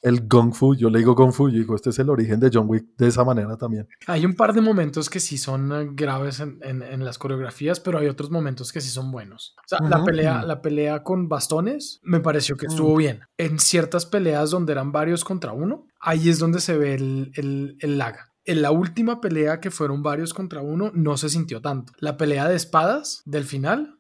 [0.05, 2.51] el Kung Fu, yo le digo Kung Fu, yo digo, este es el origen de
[2.53, 3.89] John Wick de esa manera también.
[4.07, 7.81] Hay un par de momentos que sí son eh, graves en, en- en las coreografías,
[7.81, 9.55] pero hay otros momentos que sí son buenos.
[9.59, 12.71] O sea, la, pelea, la pelea con bastones me pareció que Mm.
[12.71, 13.21] estuvo bien.
[13.39, 17.77] En ciertas peleas donde eran varios contra uno, ahí es donde se ve el, el,
[17.81, 18.15] el lag.
[18.47, 21.95] en la última pelea, que fueron varios contra uno, no se sintió tanto.
[21.99, 23.99] La pelea de espadas del final,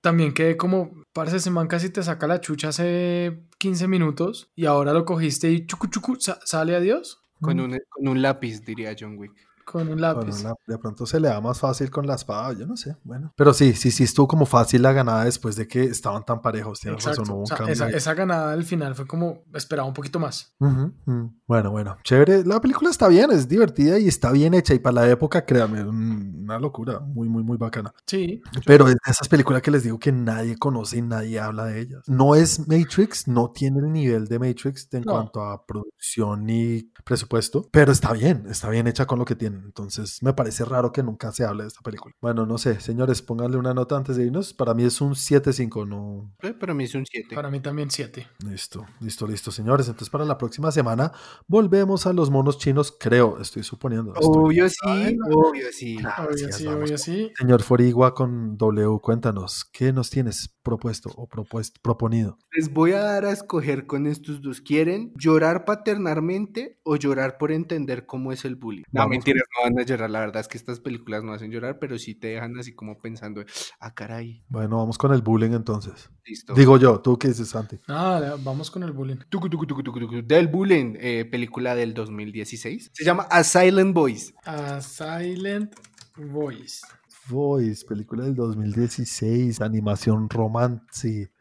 [0.00, 4.66] también quedé como, parece ese man casi te saca la chucha hace 15 minutos y
[4.66, 7.60] ahora lo cogiste y chucu chucu, sa- sale a Dios Con Mm.
[7.60, 9.32] un, con un lápiz, diría John Wick.
[9.64, 10.42] Con un lápiz.
[10.42, 13.32] la- de pronto se le da más fácil con la espada, yo no sé, bueno.
[13.36, 16.80] Pero sí, sí, sí estuvo como fácil la ganada después de que estaban tan parejos,
[16.80, 19.86] tienes razón, hubo O un sea, cambio esa, esa ganada del final fue como esperaba
[19.88, 20.54] un poquito más.
[20.60, 21.34] Ujú, ujú.
[21.46, 22.44] Bueno, bueno, chévere.
[22.44, 25.82] La película está bien, es divertida y está bien hecha y para la época, créanme,
[25.84, 27.92] un- una locura, muy, muy, muy bacana.
[28.06, 31.66] Sí, Pero es de esas películas que les digo que nadie conoce y nadie habla
[31.66, 32.02] de ellas.
[32.08, 35.12] No es Matrix, no tiene el nivel de Matrix en No.
[35.12, 39.51] cuanto a producción y presupuesto, pero está bien, está bien hecha con lo que tiene.
[39.64, 42.14] Entonces me parece raro que nunca se hable de esta película.
[42.20, 44.52] Bueno, no sé, señores, pónganle una nota antes de irnos.
[44.54, 46.32] Para mí es un 7-5, no.
[46.42, 47.34] Eh, Para mí es un 7.
[47.34, 48.26] para mí también 7.
[48.48, 49.86] Listo, listo, listo, señores.
[49.88, 51.12] Entonces para la próxima semana
[51.46, 54.12] volvemos a los monos chinos, creo, estoy suponiendo.
[54.14, 55.96] estoy- Obvio sí, Ay, obvio sí.
[55.96, 57.32] Claro, Obvio así sí, obvio con- sí.
[57.38, 62.38] Señor Forigua con W, cuéntanos, ¿qué nos tienes propuesto o propuesto, proponido?
[62.52, 64.60] Les voy a dar a escoger con estos dos.
[64.60, 68.82] ¿Quieren llorar paternalmente o llorar por entender cómo es el bullying?
[68.92, 69.24] No, Vamos.
[69.42, 70.10] No van a llorar.
[70.10, 72.98] La verdad es que estas películas no hacen llorar, pero sí te dejan así como
[72.98, 73.44] pensando,
[73.80, 76.10] ah, caray, Bueno, vamos con el bullying entonces.
[76.24, 76.54] listo.
[76.54, 77.78] Digo yo, ¿tú qué dices, Santi?
[77.88, 79.16] Ah, vamos con el bullying.
[79.28, 82.90] Tucu, tucu, tucu, tucu, tucu, Del bullying, eh, película del 2016.
[82.92, 84.32] Se llama A Silent Voice.
[84.44, 85.74] A Silent
[86.16, 86.80] Voice.
[87.28, 91.31] Voice, película del 2016, animación romance.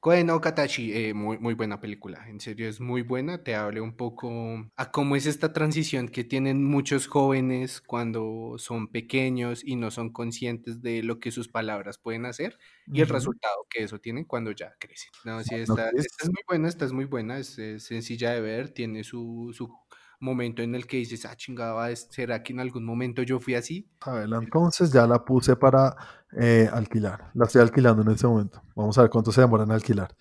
[0.00, 3.82] Koe no Katachi, eh, muy, muy buena película, en serio es muy buena, te habla
[3.82, 4.30] un poco
[4.76, 10.10] a cómo es esta transición que tienen muchos jóvenes cuando son pequeños y no son
[10.12, 12.58] conscientes de lo que sus palabras pueden hacer
[12.90, 15.12] y el resultado que eso tienen cuando ya crecen.
[15.22, 18.40] No, sí, esta, esta es muy buena, esta es muy buena, es, es sencilla de
[18.40, 19.68] ver, tiene su, su
[20.22, 23.86] momento en el que dices, ah, chingada, ¿será que en algún momento yo fui así?
[24.00, 25.94] Isabela, entonces ya la puse para
[26.40, 27.30] eh, alquilar.
[27.34, 28.62] La estoy alquilando en este momento.
[28.74, 30.14] Vamos a ver cuánto se demora en alquilar.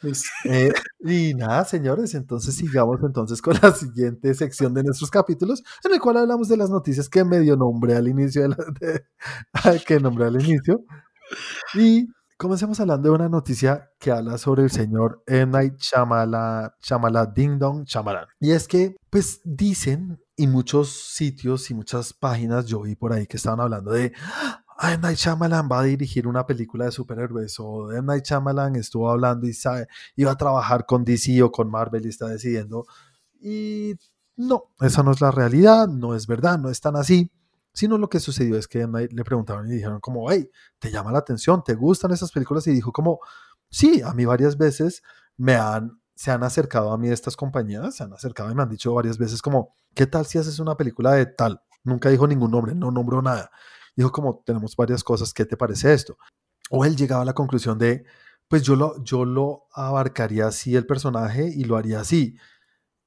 [0.45, 5.93] Eh, y nada, señores, entonces sigamos entonces con la siguiente sección de nuestros capítulos, en
[5.93, 9.05] el cual hablamos de las noticias que medio nombré al inicio de la, de-
[9.85, 10.83] que nombré al inicio.
[11.75, 12.07] Y
[12.41, 15.51] comencemos hablando de una noticia que habla sobre el señor M.
[15.51, 18.25] Night Shyamala, Shyamala Ding Dong Shyamalan.
[18.39, 23.27] Y es que, pues dicen, y muchos sitios y muchas páginas yo vi por ahí
[23.27, 24.11] que estaban hablando de
[24.75, 25.03] "Ah, M.
[25.03, 28.01] Night Shyamalan va a dirigir una película de superhéroes o M.
[28.07, 32.09] Night Shyamalan estuvo hablando y sabe, iba a trabajar con DC o con Marvel y
[32.09, 32.87] está decidiendo.
[33.39, 33.93] Y
[34.35, 37.29] no, esa no es la realidad, no es verdad, no es tan así.
[37.73, 41.19] Sino lo que sucedió es que le preguntaron y dijeron como, hey, ¿te llama la
[41.19, 41.63] atención?
[41.63, 42.67] ¿Te gustan esas películas?
[42.67, 43.19] Y dijo como,
[43.69, 45.01] sí, a mí varias veces
[45.37, 48.69] me han, se han acercado a mí estas compañías, se han acercado y me han
[48.69, 51.61] dicho varias veces como, ¿qué tal si haces una película de tal?
[51.83, 53.51] Nunca dijo ningún nombre, no nombró nada.
[53.95, 56.17] Dijo como, tenemos varias cosas, ¿qué te parece esto?
[56.69, 58.05] O él llegaba a la conclusión de,
[58.47, 62.37] pues yo lo, yo lo abarcaría así el personaje y lo haría así.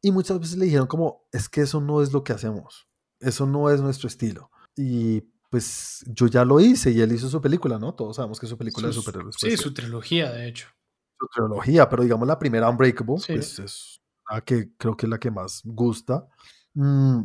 [0.02, 2.88] Y muchas veces le dijeron como, es que eso no es lo que hacemos,
[3.20, 4.50] eso no es nuestro estilo.
[4.76, 7.94] Y pues yo ya lo hice y él hizo su película, ¿no?
[7.94, 9.36] Todos sabemos que su película de Sus- superhéroes.
[9.38, 10.68] Sí, pues, su trilogía, de hecho.
[11.18, 13.34] su trilogía, pero digamos la primera Unbreakable, Sí.
[13.34, 16.26] pues es la que creo que es la que más gusta.
[16.74, 17.22] Mm,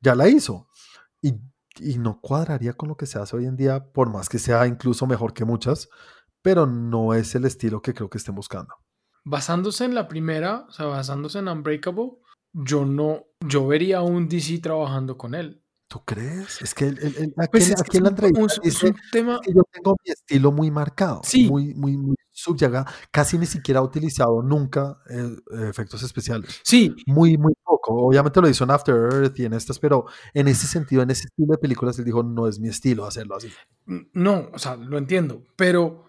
[0.00, 0.68] ya la hizo.
[1.22, 1.34] Y,
[1.78, 4.66] y no cuadraría con lo que se hace hoy en día, por más que sea
[4.66, 5.88] incluso mejor que muchas,
[6.42, 8.74] pero no es el estilo que creo que estén buscando.
[9.24, 12.14] Basándose en la primera, o sea, basándose en Unbreakable,
[12.52, 15.64] yo no, yo vería a un DC trabajando con él.
[15.92, 16.62] ¿Tú crees?
[16.62, 20.10] Es que él- él- aquí, Pues es que un- dice tema, que yo tengo mi
[20.10, 21.46] estilo muy marcado, Sí.
[21.50, 22.86] muy, muy, muy subyugado.
[23.10, 25.36] Casi ni siquiera ha utilizado nunca eh,
[25.68, 26.60] efectos especiales.
[26.64, 27.92] sí, Muy, muy poco.
[28.06, 31.24] Obviamente lo hizo en After Earth y en estas, pero en ese sentido, en ese
[31.26, 33.50] estilo de películas, él dijo, no es mi estilo hacerlo así.
[34.14, 36.06] no, o sea, lo entiendo, pero,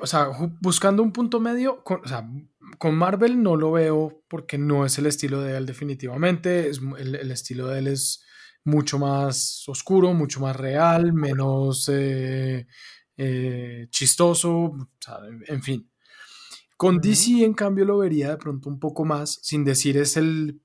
[0.00, 0.28] o sea,
[0.60, 2.30] buscando un punto medio, con, o sea,
[2.78, 7.16] con Marvel no lo veo porque no es el estilo de él definitivamente, es, el,
[7.16, 8.23] el estilo de él es
[8.64, 12.66] mucho más oscuro, mucho más real, menos eh,
[13.16, 14.72] eh, chistoso,
[15.46, 15.90] en, fin.
[16.76, 17.02] Con Ujú.
[17.08, 20.60] DC, en cambio, lo vería de pronto un poco más, sin decir es el,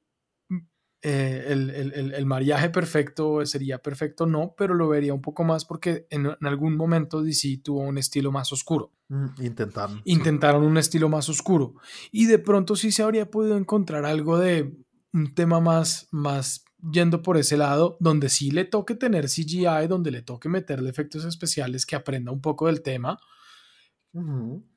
[1.01, 5.45] eh, el, el- el- el mariaje perfecto, sería perfecto, no, pero lo vería un poco
[5.45, 8.91] más porque en, en algún momento DC tuvo un estilo más oscuro.
[9.07, 10.01] Mm, Intentaron.
[10.03, 11.75] Intentaron un estilo más oscuro.
[12.11, 14.73] Y de pronto sí se habría podido encontrar algo de
[15.13, 20.11] un tema más, más yendo por ese lado, donde sí le toque tener CGI, donde
[20.11, 23.19] le toque meterle efectos especiales, que aprenda un poco del tema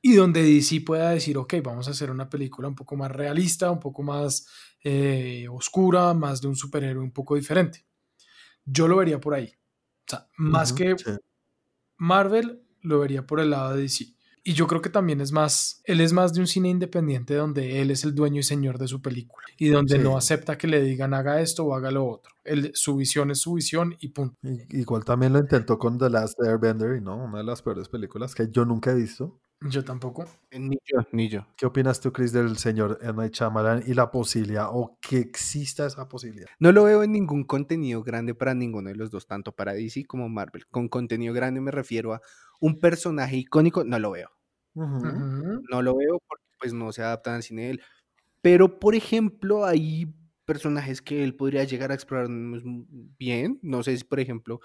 [0.01, 3.71] y donde DC pueda decir, ok, vamos a hacer una película un poco más realista,
[3.71, 4.47] un poco más
[4.83, 7.85] eh, oscura, más de un superhéroe un poco diferente.
[8.65, 9.53] yo lo vería por ahí.
[10.05, 11.11] O sea, más que sí.
[11.97, 14.12] Marvel, lo vería por el lado de DC.
[14.45, 17.81] Y yo creo que también es más, él es más de un cine independiente donde
[17.81, 20.03] él es el dueño y señor de su película y donde Sí.
[20.03, 22.33] no acepta que le digan haga esto o haga lo otro.
[22.43, 24.35] Él, su visión es su visión y punto.
[24.69, 28.35] Igual también lo intentó con The Last Airbender, y no, una de las peores películas
[28.35, 29.39] que yo nunca he visto.
[29.69, 30.25] Yo tampoco.
[30.51, 31.47] Ni yo, ni yo.
[31.55, 33.13] ¿Qué opinas tú, Chris, del señor M.
[33.13, 36.49] Night Shyamalan y la posibilidad o que exista esa posibilidad?
[36.59, 40.03] No lo veo en ningún contenido grande para ninguno de los dos, tanto para DC
[40.03, 40.67] como Marvel.
[40.67, 42.19] Con contenido grande me refiero a
[42.63, 44.29] un personaje icónico, no lo veo.
[45.69, 47.81] No lo veo porque pues no se adaptan al cine de él.
[48.41, 50.13] Pero, por ejemplo, hay
[50.45, 53.59] personajes que él podría llegar a explorar bien.
[53.61, 54.59] No sé si, por ejemplo,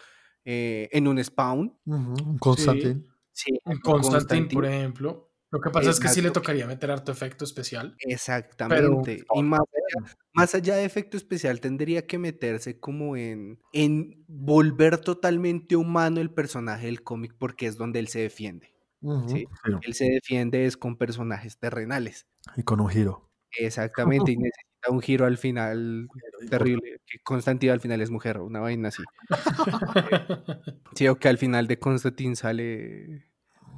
[0.45, 1.79] eh, en un Spawn.
[1.87, 3.05] Ujú, un Constantine.
[3.33, 5.28] Sí, Constantine, por ejemplo.
[5.51, 7.97] Lo que pasa es que sí le tocaría meter harto efecto especial.
[8.01, 9.25] Exactamente.
[9.35, 14.99] y más allá, más allá de efecto especial, tendría que meterse como en, en volver
[14.99, 18.75] totalmente humano el personaje del cómic porque es donde él se defiende.
[19.01, 19.19] Sí.
[19.29, 19.47] sí,
[19.83, 22.27] Él se defiende es con personajes terrenales.
[22.57, 23.31] Y con un giro.
[23.57, 26.09] Exactamente, y necesita un giro al final
[26.51, 27.01] terrible.
[27.07, 29.03] Que Constantine al final es mujer, una vaina así.
[30.95, 33.28] Sí, o que al final de Constantine sale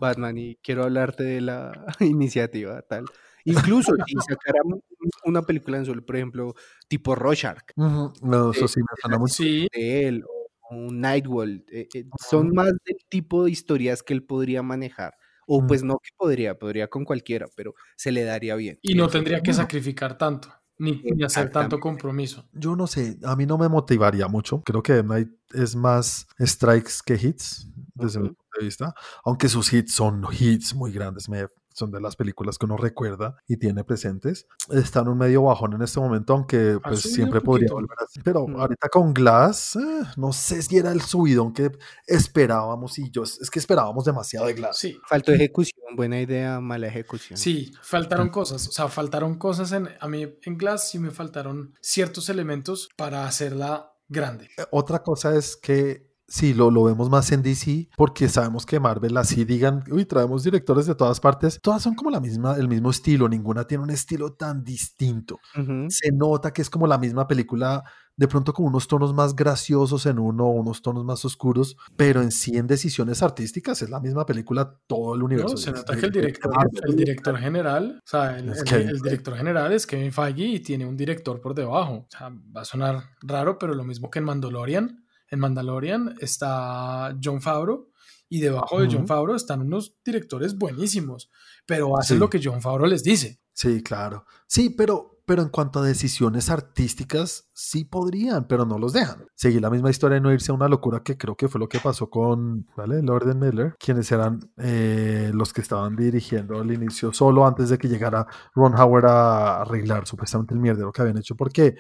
[0.01, 3.05] Batman y quiero hablarte de la iniciativa, tal.
[3.45, 4.83] Incluso si sacaran
[5.25, 6.55] una película en solo, por ejemplo,
[6.89, 9.35] tipo Rorschach Ujú, No, eso Eh, sí me suena mucho.
[9.35, 14.13] Sí, de él o un Nightwall, eh, eh, son más del tipo de historias que
[14.15, 15.15] él podría manejar.
[15.47, 18.79] O pues no que podría, podría con cualquiera, pero se le daría bien.
[18.83, 20.49] y no tendría que sacrificar tanto,
[20.79, 22.49] ni, ni hacer tanto compromiso.
[22.53, 24.63] Yo no sé, a mí no me motivaría mucho.
[24.63, 25.09] Creo que M.
[25.09, 28.95] Night es más strikes que hits, desde punto de vista.
[29.25, 33.37] Aunque sus hits son hits muy grandes, me- son de las películas que uno recuerda
[33.47, 34.47] y tiene presentes.
[34.71, 38.21] Está en un medio bajón en este momento, aunque Ha pues siempre podría volver así.
[38.25, 38.57] Pero Mm.
[38.57, 41.71] ahorita con Glass, eh, no sé si era el subidón que
[42.07, 44.79] esperábamos y yo, es que esperábamos demasiado de Glass.
[44.79, 47.39] Sí, Faltó ejecución, buena idea, mala ejecución.
[47.39, 51.75] Sí, faltaron cosas, o sea, faltaron cosas en, a mí en Glass sí me faltaron
[51.81, 54.47] ciertos elementos para hacerla grande.
[54.59, 58.81] Eh, Otra cosa es que sí, lo, lo vemos más en DC porque sabemos que
[58.81, 62.69] Marvel así digan, uy, traemos directores de todas partes, todas son como la misma, el
[62.69, 65.39] mismo estilo, ninguna tiene un estilo tan distinto.
[65.59, 65.87] Ujú.
[65.91, 67.83] Se nota que es como la misma película,
[68.17, 72.31] de pronto con unos tonos más graciosos en uno, unos tonos más oscuros, pero en
[72.31, 75.53] sí en decisiones artísticas es la misma película todo el universo.
[75.55, 75.57] ¿no?
[75.57, 76.53] Se nota que el director,
[76.87, 80.45] el director general, o sea, el, Es el- Kevin el director general es Kevin Feige
[80.45, 81.95] y tiene un director por debajo.
[81.95, 85.00] O sea, va a sonar raro, pero lo mismo que en Mandalorian.
[85.31, 87.89] En Mandalorian está John Favreau
[88.29, 89.07] y debajo de John.
[89.07, 91.31] Favreau están unos directores buenísimos,
[91.67, 92.21] pero hacen Sí.
[92.21, 93.41] lo que John Favreau les dice.
[93.53, 94.25] Sí, claro.
[94.47, 99.27] Sí, pero, pero en cuanto a decisiones artísticas, sí podrían, pero no los dejan.
[99.35, 101.69] Seguir la misma historia y no irse a una locura que creo que fue lo
[101.69, 103.03] que pasó con ¿vale?
[103.03, 107.89] Lord Miller, quienes eran eh, los que estaban dirigiendo al inicio solo antes de que
[107.89, 111.77] llegara Ron Howard a arreglar supuestamente el mierdero que habían hecho, porque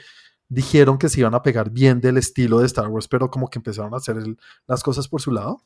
[0.51, 3.59] dijeron que se iban a pegar bien del estilo de Star Wars, pero como que
[3.59, 5.63] empezaron a hacer el- las cosas por su lado.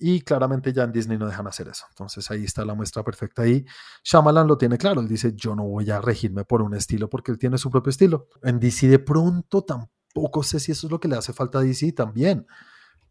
[0.00, 1.84] Y claramente ya en Disney no dejan hacer eso.
[1.90, 3.42] Entonces ahí está la muestra perfecta.
[3.42, 3.64] Ahí
[4.04, 5.00] Shyamalan lo tiene claro.
[5.00, 7.90] Él dice, yo no voy a regirme por un estilo porque él tiene su propio
[7.90, 8.28] estilo.
[8.42, 11.62] En DC de pronto tampoco sé si eso es lo que le hace falta a
[11.62, 12.46] DC también.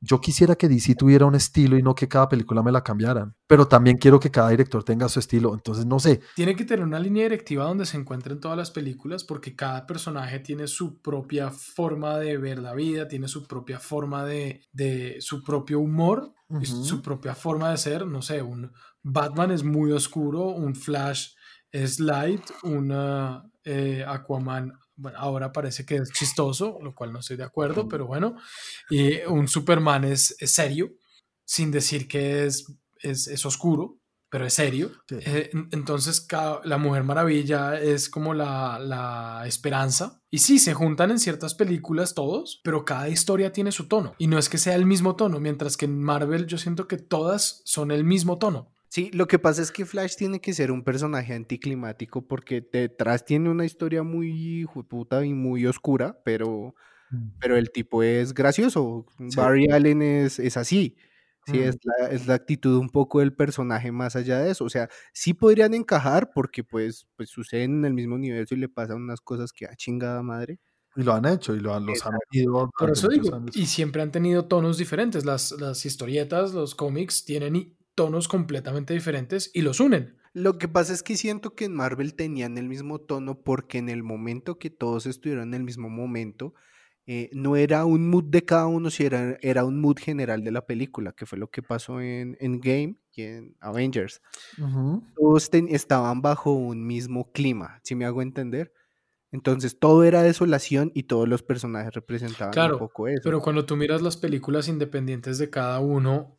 [0.02, 3.36] Yo quisiera que DC tuviera un estilo y no que cada película me la cambiaran.
[3.48, 5.54] Pero también quiero que cada director tenga su estilo.
[5.54, 6.22] Entonces no sé.
[6.36, 10.40] Tiene que tener una línea directiva donde se encuentren todas las películas porque cada personaje
[10.40, 15.44] tiene su propia forma de ver la vida, tiene su propia forma de, de su
[15.44, 16.34] propio humor,
[16.64, 18.06] su propia forma de ser.
[18.06, 18.72] No sé, un
[19.04, 21.30] Batman es muy oscuro, un Flash
[21.72, 22.92] es light, un
[23.64, 28.06] eh, Aquaman, bueno, ahora parece que es chistoso, lo cual no estoy de acuerdo, pero
[28.08, 28.36] bueno,
[28.90, 30.92] y un Superman es, es serio,
[31.46, 32.66] sin decir que es,
[33.02, 34.92] es, es oscuro, pero es serio.
[35.08, 35.16] Sí.
[35.22, 36.28] Eh, en- entonces
[36.66, 40.22] la Mujer Maravilla es como la, la esperanza.
[40.30, 44.16] Y sí, se juntan en ciertas películas todos, pero cada historia tiene su tono.
[44.18, 46.98] Y no es que sea el mismo tono, mientras que en Marvel yo siento que
[46.98, 48.74] todas son el mismo tono.
[48.98, 53.24] Sí, lo que pasa es que Flash tiene que ser un personaje anticlimático porque detrás
[53.26, 56.74] tiene una historia muy puta y muy oscura, pero,
[57.40, 59.06] pero el tipo es gracioso.
[59.20, 59.38] Sí.
[59.38, 60.98] Barry Allen es, es así.
[61.46, 61.62] Sí, Mm.
[61.62, 64.66] es la, es la actitud un poco del personaje más allá de eso.
[64.66, 68.68] O sea, sí podrían encajar porque pues, pues suceden en el mismo universo y le
[68.68, 70.60] pasan unas cosas que a chingada madre.
[70.96, 72.72] Y lo han hecho y lo han, los han ido.
[72.76, 73.56] Por eso digo, años.
[73.56, 75.24] y siempre han tenido tonos diferentes.
[75.24, 80.18] Las, las historietas, los cómics tienen tonos completamente diferentes y los unen.
[80.32, 83.90] Lo que pasa es que siento que en Marvel tenían el mismo tono porque en
[83.90, 86.54] el momento que todos estuvieron en el mismo momento,
[87.08, 90.52] eh, no era un mood de cada uno, sino era, era un mood general de
[90.52, 94.22] la película, que fue lo que pasó en, en Game y en Avengers.
[95.16, 98.72] Todos estaban bajo un mismo clima, si me hago entender.
[99.32, 103.22] Entonces todo era desolación y todos los personajes representaban un poco eso.
[103.24, 106.38] Pero cuando tú miras las películas independientes de cada uno,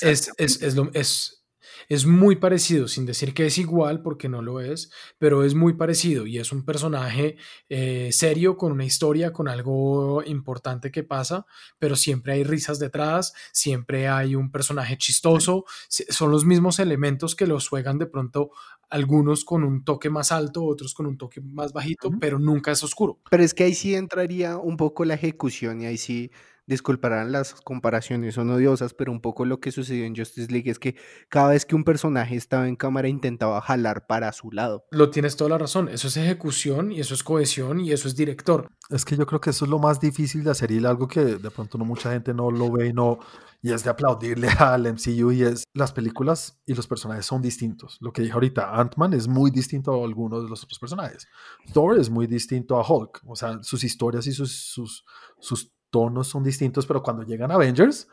[0.00, 1.42] es, es, es, lo, es
[1.88, 5.74] es muy parecido, sin decir que es igual, porque no lo es, pero es muy
[5.74, 7.36] parecido y es un personaje
[7.68, 11.46] eh, serio, con una historia, con algo importante que pasa,
[11.78, 17.46] pero siempre hay risas detrás, siempre hay un personaje chistoso, son los mismos elementos que
[17.46, 18.50] los juegan de pronto
[18.90, 22.82] algunos con un toque más alto, otros con un toque más bajito, pero nunca es
[22.82, 23.20] oscuro.
[23.30, 26.30] Pero es que ahí sí entraría un poco la ejecución y ahí sí
[26.66, 30.78] disculparán las comparaciones son odiosas, pero un poco lo que sucedió en Justice League es
[30.78, 30.96] que
[31.28, 34.84] cada vez que un personaje estaba en cámara intentaba jalar para su lado.
[34.90, 38.16] Lo tienes toda la razón, eso es ejecución y eso es cohesión y eso es
[38.16, 38.68] director.
[38.90, 41.20] Es que yo creo que eso es lo más difícil de hacer y algo que
[41.24, 43.18] de pronto no mucha gente no lo ve y no
[43.62, 47.96] y es de aplaudirle al MCU y es las películas y los personajes son distintos.
[48.00, 51.28] Lo que dije ahorita, Ant-Man es muy distinto a algunos de los otros personajes.
[51.72, 55.04] Thor es muy distinto a Hulk, o sea, sus historias y sus, sus,
[55.38, 58.08] sus tonos son distintos, pero cuando llegan Avengers,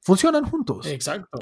[0.00, 0.86] funcionan juntos.
[0.86, 1.38] Exacto.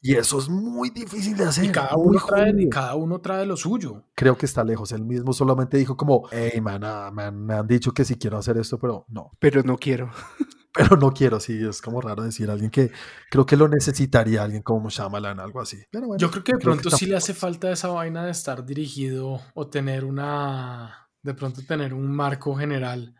[0.00, 1.66] Y eso es muy difícil de hacer.
[1.66, 4.02] Y cada, uno trae, cada uno trae lo suyo.
[4.16, 4.90] Creo que está lejos.
[4.90, 8.56] Él mismo solamente dijo como, hey, man, ah, me han dicho que sí quiero hacer
[8.56, 9.30] esto, pero no.
[9.38, 10.10] Pero no quiero.
[10.72, 12.90] pero no quiero, sí, es como raro decir a alguien que
[13.30, 15.78] creo que lo necesitaría, alguien como Shyamalan, algo así.
[15.90, 19.40] Pero Yo creo que de pronto sí le hace falta esa vaina de estar dirigido
[19.54, 23.14] o tener una, de pronto tener un marco general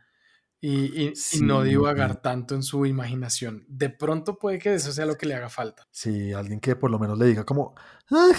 [0.64, 3.64] y, no divagar tanto en su imaginación.
[3.66, 5.88] De pronto puede que eso sea lo que le haga falta.
[5.90, 7.74] Sí, alguien que por lo menos le diga como,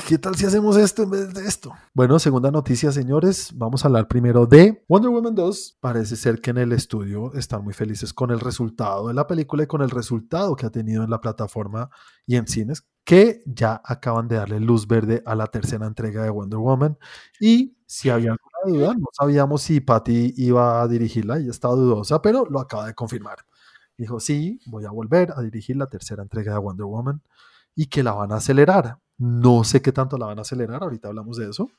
[0.07, 1.73] ¿qué tal si hacemos esto en vez de esto?
[1.93, 5.79] Bueno, segunda noticia, señores, vamos a hablar primero de Wonder Woman 2.
[5.81, 9.63] Parece ser que en el estudio están muy felices con el resultado de la película
[9.63, 11.89] y con el resultado que ha tenido en la plataforma
[12.25, 16.29] y en cines, que ya acaban de darle luz verde a la tercera entrega de
[16.29, 16.97] Wonder Woman.
[17.41, 22.45] Y si había duda, no sabíamos si Patty iba a dirigirla, ella estaba dudosa, pero
[22.49, 23.45] lo acaba de confirmar.
[23.97, 27.21] Dijo, sí, voy a volver a dirigir la tercera entrega de Wonder Woman
[27.75, 28.99] y que la van a acelerar.
[29.17, 31.69] No sé qué tanto la van a acelerar, ahorita hablamos de eso,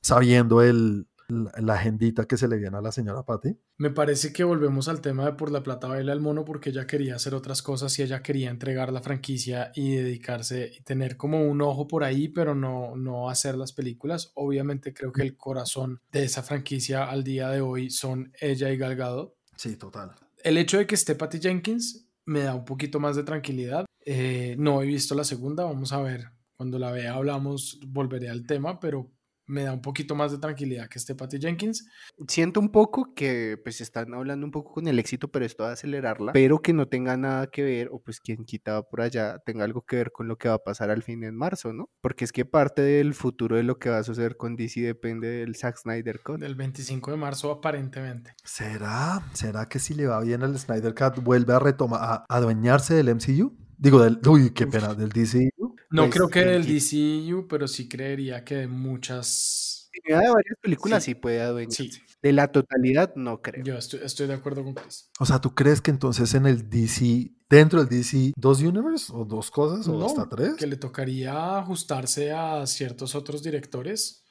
[0.00, 3.56] sabiendo el, la, agendita que se le viene a la señora Patty.
[3.76, 6.86] Me parece que volvemos al tema de por la plata baila el mono porque ella
[6.86, 11.42] quería hacer otras cosas y ella quería entregar la franquicia y dedicarse y tener como
[11.42, 14.32] un ojo por ahí, pero no, no hacer las películas.
[14.34, 18.76] Obviamente creo que el corazón de esa franquicia al día de hoy son ella y
[18.76, 19.36] Galgado.
[19.56, 20.14] Sí, total.
[20.42, 23.86] El hecho de que esté Patty Jenkins me da un poquito más de tranquilidad.
[24.04, 26.30] Eh, no he visto la segunda, vamos a ver.
[26.56, 29.12] Cuando la vea hablamos, volveré al tema, pero
[29.48, 31.88] me da un poquito más de tranquilidad que este Patty Jenkins.
[32.28, 35.70] Siento un poco que pues están hablando un poco con el éxito, pero esto va
[35.70, 39.38] a acelerarla, pero que no tenga nada que ver, o pues quien quitaba por allá
[39.44, 41.88] tenga algo que ver con lo que va a pasar al fin en marzo, ¿no?
[42.00, 45.28] Porque es que parte del futuro de lo que va a suceder con DC depende
[45.28, 46.40] del Zack Snyder Cut.
[46.40, 48.34] Del 25 de marzo aparentemente.
[48.44, 49.22] ¿Será?
[49.32, 53.14] ¿Será que si le va bien el Snyder Cut vuelve a retomar, a adueñarse del
[53.14, 53.56] MCU?
[53.78, 55.67] Digo, del, uy, qué pena, del DCU.
[55.90, 59.90] No pues, creo que del DCU, pero sí creería que de muchas.
[60.06, 61.90] De varias películas sí, puede adueñarse.
[62.22, 63.64] De la totalidad, no creo.
[63.64, 65.10] Yo estoy, de acuerdo con Chris.
[65.18, 69.24] O sea, ¿tú crees que entonces en el DC, dentro del DC, dos universe o
[69.24, 70.54] dos cosas o hasta tres?
[70.56, 74.24] Que le tocaría ajustarse a ciertos otros directores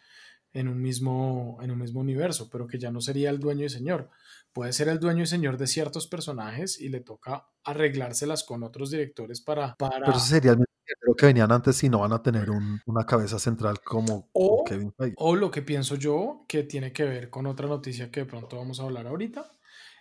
[0.53, 3.69] en un mismo, en un mismo universo, pero que ya no sería el dueño y
[3.69, 4.09] señor
[4.57, 8.89] puede ser el dueño y señor de ciertos personajes y le toca arreglárselas con otros
[8.89, 9.75] directores para...
[9.75, 9.99] para...
[9.99, 10.57] Pero ese sería el
[11.01, 12.49] lo que venían antes si no van a tener
[12.85, 15.15] una cabeza central como, o, Kevin Feige.
[15.17, 18.57] O lo que pienso yo, que tiene que ver con otra noticia que de pronto
[18.57, 19.51] vamos a hablar ahorita,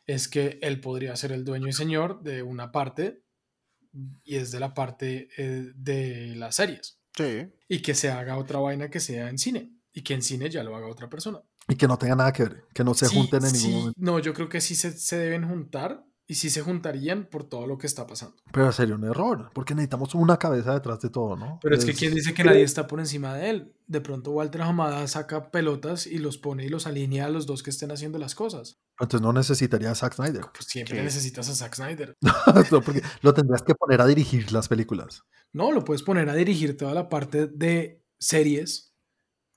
[0.07, 3.22] es que él podría ser el dueño y señor de una parte
[4.24, 6.99] y es de la parte eh, de las series.
[7.16, 7.49] Sí.
[7.68, 10.62] Y que se haga otra vaina que sea en cine y que en cine ya
[10.62, 11.41] lo haga otra persona.
[11.68, 14.01] Y que no tenga nada que ver, que no se junten en ningún momento.
[14.01, 17.79] No, yo creo que sí se, deben juntar y sí se juntarían por todo lo
[17.79, 18.37] que está pasando.
[18.53, 21.61] Pero sería un error, porque necesitamos una cabeza detrás de todo, ¿no?
[21.62, 23.72] Pero es, que quien dice que nadie está por encima de él.
[23.87, 27.62] De pronto Walter Hamada saca pelotas y los pone y los alinea a los dos
[27.62, 28.81] que estén haciendo las cosas.
[28.99, 30.43] Entonces no necesitaría a Zack Snyder.
[30.53, 32.16] Pues siempre necesitas a Zack Snyder.
[32.72, 35.22] no, porque lo tendrías que poner a dirigir las películas.
[35.53, 38.86] No, lo puedes poner a dirigir toda la parte de series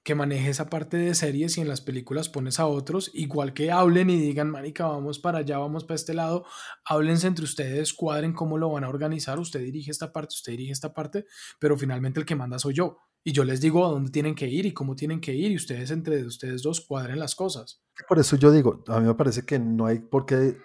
[0.03, 3.71] que maneje esa parte de series y en las películas pones a otros, igual que
[3.71, 6.45] hablen y digan, marica, vamos para allá, vamos para este lado,
[6.85, 10.71] háblense entre ustedes, cuadren cómo lo van a organizar, usted dirige esta parte, usted dirige
[10.71, 11.25] esta parte,
[11.59, 12.97] pero finalmente el que manda soy yo.
[13.23, 15.57] Y yo les digo a dónde tienen que ir y cómo tienen que ir y
[15.57, 17.81] ustedes entre ustedes dos cuadren las cosas.
[18.07, 20.57] Por eso yo digo, a mí me parece que no hay por qué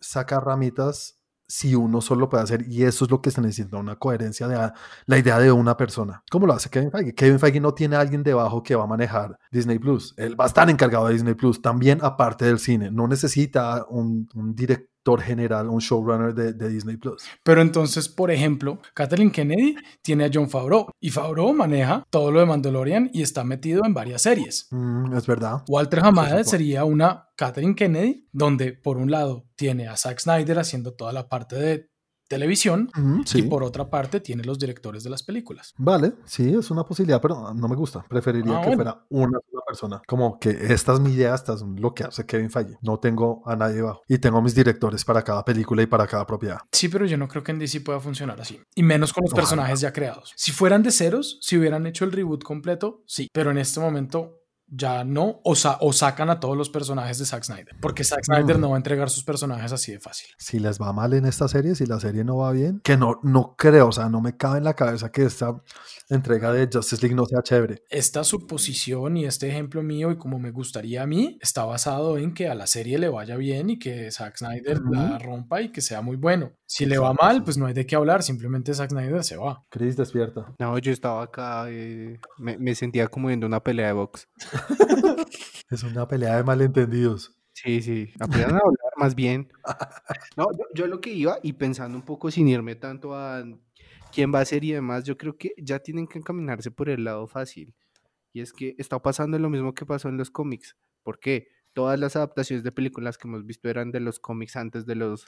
[0.00, 1.19] sacar ramitas
[1.50, 4.70] si uno solo puede hacer, y eso es lo que se necesita, una coherencia de
[5.06, 6.22] la idea de una persona.
[6.30, 7.14] ¿Cómo lo hace Kevin Feige?
[7.14, 10.14] Kevin Feige no tiene a alguien debajo que va a manejar Disney Plus.
[10.16, 12.90] Él va a estar encargado de Disney Plus, también aparte del cine.
[12.92, 14.89] No necesita un, un director
[15.22, 17.22] general, un showrunner de, de, Disney Plus.
[17.42, 22.40] Pero entonces, por ejemplo, Kathleen Kennedy tiene a John Favreau y Favreau maneja todo lo
[22.40, 24.68] de Mandalorian y está metido en varias series.
[24.70, 25.62] Mm, es verdad.
[25.68, 30.92] Walter Hamada sería una Kathleen Kennedy, donde por un lado tiene a Zack Snyder haciendo
[30.92, 31.89] toda la parte de
[32.30, 32.88] televisión
[33.34, 35.74] y por otra parte tiene los directores de las películas.
[35.76, 38.04] Vale, sí, es una posibilidad, pero no me gusta.
[38.08, 40.02] Preferiría ah, que fuera una sola persona.
[40.06, 42.78] Como que esta es mi idea, esta es lo que hace Kevin Feige.
[42.82, 44.02] No tengo a nadie abajo.
[44.06, 46.58] Y tengo mis directores para cada película y para cada propiedad.
[46.70, 48.60] Sí, pero yo no creo que en DC pueda funcionar así.
[48.76, 50.32] Y menos con los personajes ya creados.
[50.36, 53.28] Si fueran de ceros, si hubieran hecho el reboot completo, sí.
[53.32, 54.39] Pero en este momento
[54.70, 58.58] ya no, o, o, sacan a todos los personajes de Zack Snyder, porque Zack Snyder
[58.58, 60.28] no va a entregar sus personajes así de fácil.
[60.38, 63.18] Si les va mal en esta serie, si la serie no va bien, que no,
[63.22, 65.60] no creo, o sea, no me cabe en la cabeza que esta
[66.16, 67.82] entrega de Justice League no sea chévere.
[67.88, 72.34] Esta suposición y este ejemplo mío y como me gustaría a mí, está basado en
[72.34, 75.80] que a la serie le vaya bien y que Zack Snyder la rompa y que
[75.80, 76.52] sea muy bueno.
[76.66, 79.64] Si le va mal, pues no hay de qué hablar, simplemente Zack Snyder se va.
[79.70, 80.54] Chris, despierta.
[80.58, 84.28] No, yo estaba acá, eh, me, me sentía como viendo una pelea de box.
[85.70, 87.32] es una pelea de malentendidos.
[87.52, 89.52] Sí, sí, aprendan a hablar más bien.
[90.36, 93.44] No, yo, lo que iba y pensando un poco sin irme tanto a
[94.12, 97.04] quién va a ser y demás, yo creo que ya tienen que encaminarse por el
[97.04, 97.74] lado fácil.
[98.32, 100.76] Y es que está pasando lo mismo que pasó en los cómics.
[101.02, 101.48] ¿Por qué?
[101.72, 105.26] Todas las adaptaciones de películas que hemos visto eran de los cómics antes de los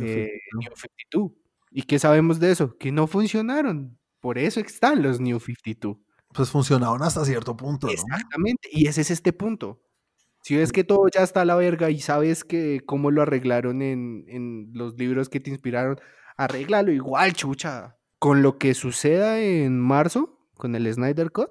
[0.00, 1.32] eh, New 52.
[1.70, 2.76] ¿Y qué sabemos de eso?
[2.78, 3.98] Que no funcionaron.
[4.20, 5.98] Por eso están los New 52
[6.32, 7.86] pues funcionaban hasta cierto punto.
[7.86, 7.92] ¿no?
[7.92, 9.82] Exactamente, y ese es este punto.
[10.42, 13.80] Si ves que todo ya está a la verga y sabes que cómo lo arreglaron
[13.80, 16.00] en, en los libros que te inspiraron,
[16.36, 17.96] arréglalo igual, chucha.
[18.22, 21.50] Con lo que suceda en marzo, con el Snyder Cut,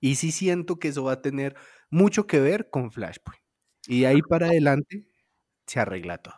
[0.00, 1.54] y sí siento que eso va a tener
[1.88, 3.40] mucho que ver con Flashpoint.
[3.86, 5.06] Y de ahí para adelante
[5.68, 6.34] se arregla todo.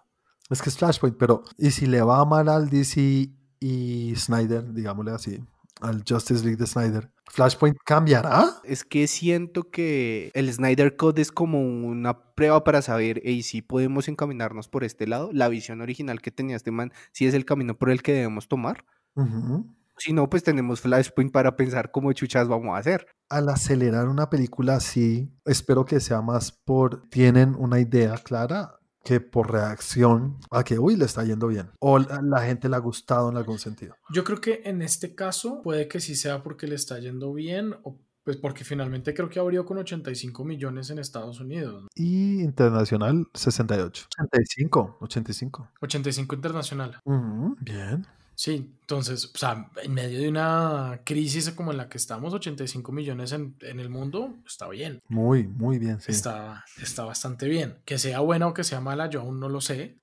[0.51, 5.13] Es que es Flashpoint, pero ¿y si le va mal al DC y Snyder, digámosle
[5.13, 5.43] así?
[5.81, 8.51] al Justice League de Snyder, ¿Flashpoint cambiará?
[8.65, 13.63] Es que siento que el Snyder Code es como una prueba para saber y si
[13.63, 15.31] podemos encaminarnos por este lado.
[15.33, 18.49] La visión original que tenía este man, si es el camino por el que debemos
[18.49, 18.85] tomar.
[19.97, 23.07] Si no, pues tenemos Flashpoint para pensar cómo chuchas vamos a hacer.
[23.29, 29.21] Al acelerar una película así, espero que sea más por tienen una idea clara que
[29.21, 31.71] por reacción a que, uy, le está yendo bien.
[31.79, 33.95] O la, gente le ha gustado en algún sentido.
[34.11, 37.75] Yo creo que en este caso puede que sí sea porque le está yendo bien
[37.83, 41.87] o pues porque finalmente creo que abrió con 85 millones en Estados Unidos.
[41.95, 44.07] Y internacional 68.
[44.19, 45.69] 85, 85.
[45.83, 47.01] 85 internacional.
[47.61, 48.07] bien.
[48.37, 52.93] Sí, entonces, o sea, en medio de una crisis como en la que estamos, 85
[52.93, 55.01] millones en, el mundo, está bien.
[55.09, 56.13] Muy, muy bien, sí.
[56.13, 57.79] Está, está bastante bien.
[57.85, 59.99] Que sea buena o que sea mala, yo aún no lo sé.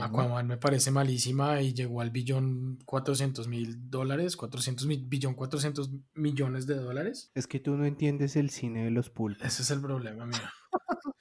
[0.00, 5.90] Aquaman me parece malísima y llegó al billón 400 mil dólares, 400 mil, billón 400
[6.14, 7.30] millones de dólares.
[7.34, 9.46] Es que tú no entiendes el cine de los pulpos.
[9.46, 10.38] Ese es el problema, mío.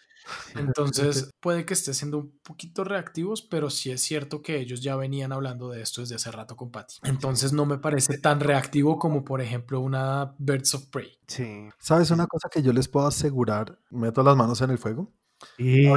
[0.56, 4.96] Entonces puede que esté siendo un poquito reactivos, pero sí es cierto que ellos ya
[4.96, 6.96] venían hablando de esto desde hace rato con Patty.
[7.04, 11.18] Entonces no me parece tan reactivo como por ejemplo una Birds of Prey.
[11.28, 11.68] Sí.
[11.80, 13.80] ¿Sabes una cosa que yo les puedo asegurar?
[13.90, 15.14] Meto las manos en el fuego.
[15.58, 15.88] Y...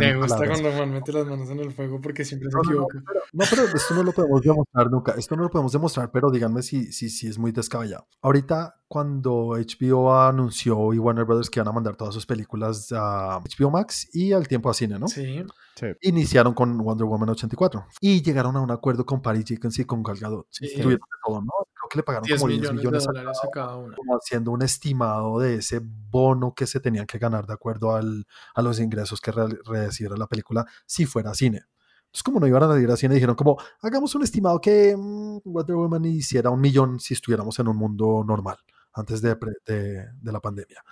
[0.00, 2.98] Me gusta cuando Juan mete las manos en el fuego porque siempre se equivoca.
[3.32, 5.12] No, pero, esto no lo podemos demostrar nunca.
[5.12, 8.08] Esto no lo podemos demostrar, pero díganme si, si, si es muy descabellado.
[8.20, 13.38] Ahorita, cuando HBO anunció y Warner Brothers que iban a mandar todas sus películas a
[13.38, 15.06] HBO Max y al tiempo a cine, ¿no?
[15.06, 15.44] Sí.
[16.00, 20.02] Iniciaron con Wonder Woman 84 y llegaron a un acuerdo con Paris Jenkins y con
[20.02, 20.48] Gal Gadot.
[20.50, 20.66] Sí.
[20.74, 20.98] Creo
[21.88, 23.94] que le pagaron 10 como 10 millones, de dólares a cada uno.
[23.94, 28.26] Como haciendo un estimado de ese bono que se tenían que ganar de acuerdo al,
[28.56, 31.62] a los ingresos que recibiera la película si fuera cine.
[32.06, 35.42] Entonces, como no iban a ir a cine, dijeron como, hagamos un estimado que mm,
[35.44, 38.58] Wonder Woman hiciera un millón si estuviéramos en un mundo normal,
[38.92, 39.36] antes de,
[39.66, 40.82] de, de la pandemia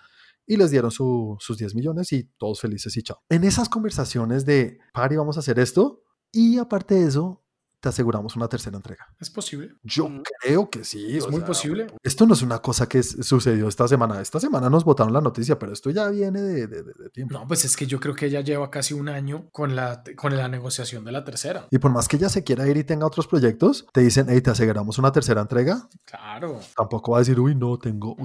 [0.49, 3.23] y les dieron sus 10 millones y todos felices y chao.
[3.29, 7.45] En esas conversaciones de, pari, vamos a hacer esto, y aparte de eso,
[7.81, 9.07] te aseguramos una tercera entrega.
[9.21, 9.75] Es posible.
[9.85, 10.23] Yo Mm.
[10.43, 11.17] creo que sí.
[11.17, 11.87] Es muy sea, posible.
[12.03, 14.21] Esto no es una cosa que sucedió esta semana.
[14.21, 17.35] Esta semana nos votaron la noticia, pero esto ya viene de, de- de- de tiempo.
[17.39, 20.37] No, pues es que yo creo que ella lleva casi un año con la, con
[20.37, 21.67] la negociación de la tercera.
[21.71, 24.41] Y por más que ella se quiera ir y tenga otros proyectos, te dicen, hey,
[24.41, 25.89] te aseguramos una tercera entrega.
[26.05, 26.59] Claro.
[26.77, 28.17] Tampoco va a decir, uy, no, tengo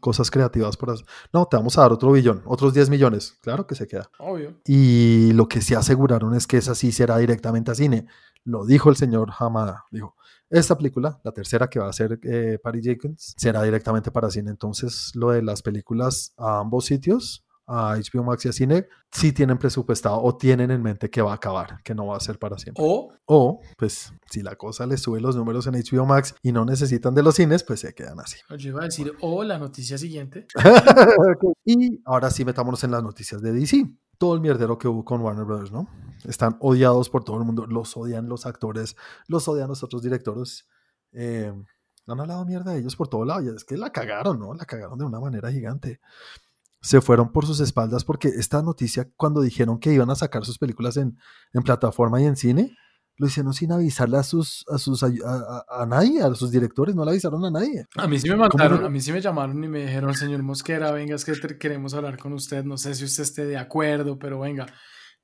[0.00, 1.06] cosas creativas por hacer.
[1.32, 3.38] No, te vamos a dar otro billón, otros 10 millones.
[3.42, 4.08] Claro que se queda.
[4.18, 4.60] Obvio.
[4.64, 8.06] Y lo que sí aseguraron es que esa sí será directamente a cine.
[8.46, 9.84] Lo dijo el señor Hamada.
[9.90, 10.14] Dijo,
[10.48, 14.50] esta película, la tercera que va a ser eh, Patty Jenkins, será directamente para cine.
[14.50, 19.32] Entonces, lo de las películas a ambos sitios, a HBO Max y a cine, sí
[19.32, 22.38] tienen presupuestado o tienen en mente que va a acabar, que no va a ser
[22.38, 22.84] para siempre.
[22.86, 26.64] O O, pues, si la cosa les sube los números en HBO Max y no
[26.64, 28.36] necesitan de los cines, pues se quedan así.
[28.56, 30.46] yo iba a decir, o la noticia siguiente.
[31.64, 33.90] y ahora sí metámonos en las noticias de DC.
[34.18, 35.88] Todo el mierdero que hubo con Warner Brothers, ¿no?
[36.24, 37.66] Están odiados por todo el mundo.
[37.66, 38.96] Los odian los actores,
[39.28, 40.66] los odian los otros directores.
[41.12, 41.52] Eh,
[42.06, 43.42] han hablado mierda de ellos por todo lado.
[43.42, 44.54] Y es que la cagaron, ¿no?
[44.54, 46.00] La cagaron de una manera gigante.
[46.80, 50.58] Se fueron por sus espaldas porque esta noticia, cuando dijeron que iban a sacar sus
[50.58, 51.18] películas en,
[51.52, 52.76] en plataforma y en cine,
[53.18, 56.94] lo hicieron sin avisarle a sus, a sus a, a- a nadie, a sus directores,
[56.94, 57.86] no le avisaron a nadie.
[57.96, 58.86] A mí sí me mandaron, no?
[58.86, 61.94] a mí sí me llamaron y me dijeron, señor Mosquera, venga, es que te- queremos
[61.94, 62.64] hablar con usted.
[62.64, 64.66] No sé si usted esté de acuerdo, pero venga,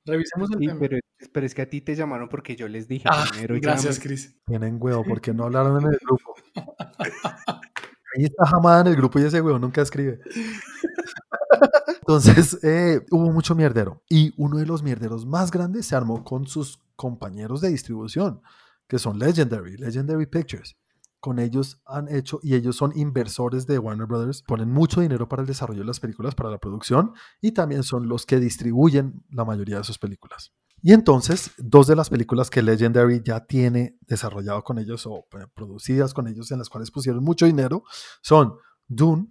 [0.05, 0.79] revisemos el Sí, tema.
[0.79, 0.97] pero,
[1.31, 3.55] pero es que a ti te llamaron porque yo les dije Ah, primero.
[3.61, 4.03] gracias, llame.
[4.07, 4.35] Cris.
[4.45, 6.35] Tienen huevo, porque no hablaron en el grupo.
[8.15, 10.19] Ahí está Jamada en el grupo y ese huevo nunca escribe.
[12.01, 14.03] Entonces, eh, hubo mucho mierdero.
[14.09, 18.41] Y uno de los mierderos más grandes se armó con sus compañeros de distribución,
[18.87, 20.75] que son Legendary, Legendary Pictures.
[21.19, 25.41] Con ellos han hecho, y ellos son inversores de Warner Brothers, ponen mucho dinero para
[25.41, 29.45] el desarrollo de las películas, para la producción, y también son los que distribuyen la
[29.45, 30.51] mayoría de sus películas.
[30.85, 35.45] Y entonces, dos de las películas que Legendary ya tiene desarrollado con ellos o eh,
[35.53, 37.83] producidas con ellos, en las cuales pusieron mucho dinero,
[38.21, 38.55] son
[38.87, 39.29] Dune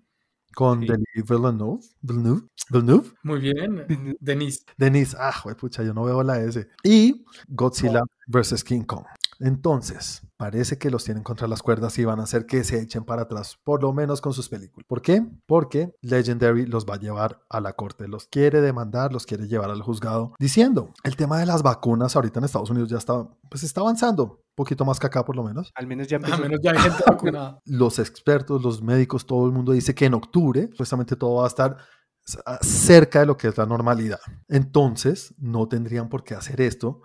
[0.55, 0.87] con Sí.
[0.87, 4.65] Denis Villeneuve, Villeneuve, Villeneuve, Muy bien, Denise.
[4.79, 8.65] Denise, ah, pucha, yo no veo la S, y Godzilla vs.
[8.65, 9.05] King Kong.
[9.45, 13.05] Entonces, parece que los tienen contra las cuerdas y van a hacer que se echen
[13.05, 14.87] para atrás, por lo menos con sus películas.
[14.89, 15.23] ¿Por qué?
[15.47, 19.71] Porque Legendary los va a llevar a la corte, los quiere demandar, los quiere llevar
[19.71, 23.63] al juzgado, diciendo, el tema de las vacunas ahorita en Estados Unidos ya está, pues
[23.65, 25.73] está avanzando, un poquito más que acá por lo menos.
[25.75, 27.59] Al menos ya menos ya hay gente vacunada.
[27.65, 31.49] Los expertos, los médicos, todo el mundo dice que en octubre, supuestamente todo va a
[31.49, 31.77] estar
[32.25, 34.21] s- a- cerca de lo que es la normalidad.
[34.49, 37.03] Entonces, no tendrían por qué hacer esto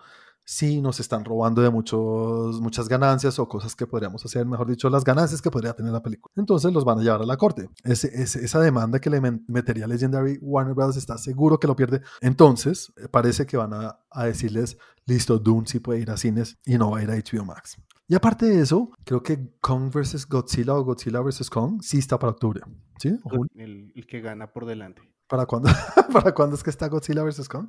[0.50, 4.90] si nos están robando de muchos, muchas ganancias o cosas que podríamos hacer, mejor dicho,
[4.90, 6.32] las ganancias que podría tener la película.
[6.38, 7.70] Entonces los van a llevar a la corte.
[7.84, 10.96] Ese, ese- esa demanda que le metería Legendary Warner Bros.
[10.96, 12.02] está seguro que lo pierde.
[12.22, 16.58] Entonces eh, parece que van a, a decirles, listo, Dune sí puede ir a cines
[16.66, 17.76] y no va a ir a HBO Max.
[18.08, 20.30] Y aparte de eso, creo que Kong vs.
[20.30, 21.50] Godzilla o Godzilla vs.
[21.50, 22.62] Kong sí está para octubre.
[23.00, 23.20] ¿Sí?
[23.56, 25.02] El, el que gana por delante.
[25.28, 25.70] ¿Para cuándo?
[26.14, 27.50] ¿Para cuándo es que está Godzilla vs.
[27.50, 27.68] Kong?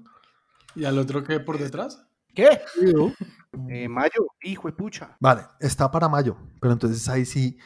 [0.77, 2.05] ¿Y al otro que por detrás?
[2.39, 2.61] ¿Qué?
[3.69, 5.17] Eh, mayo, hijo de pucha.
[5.19, 7.59] Vale, está para mayo, pero entonces ahí sí,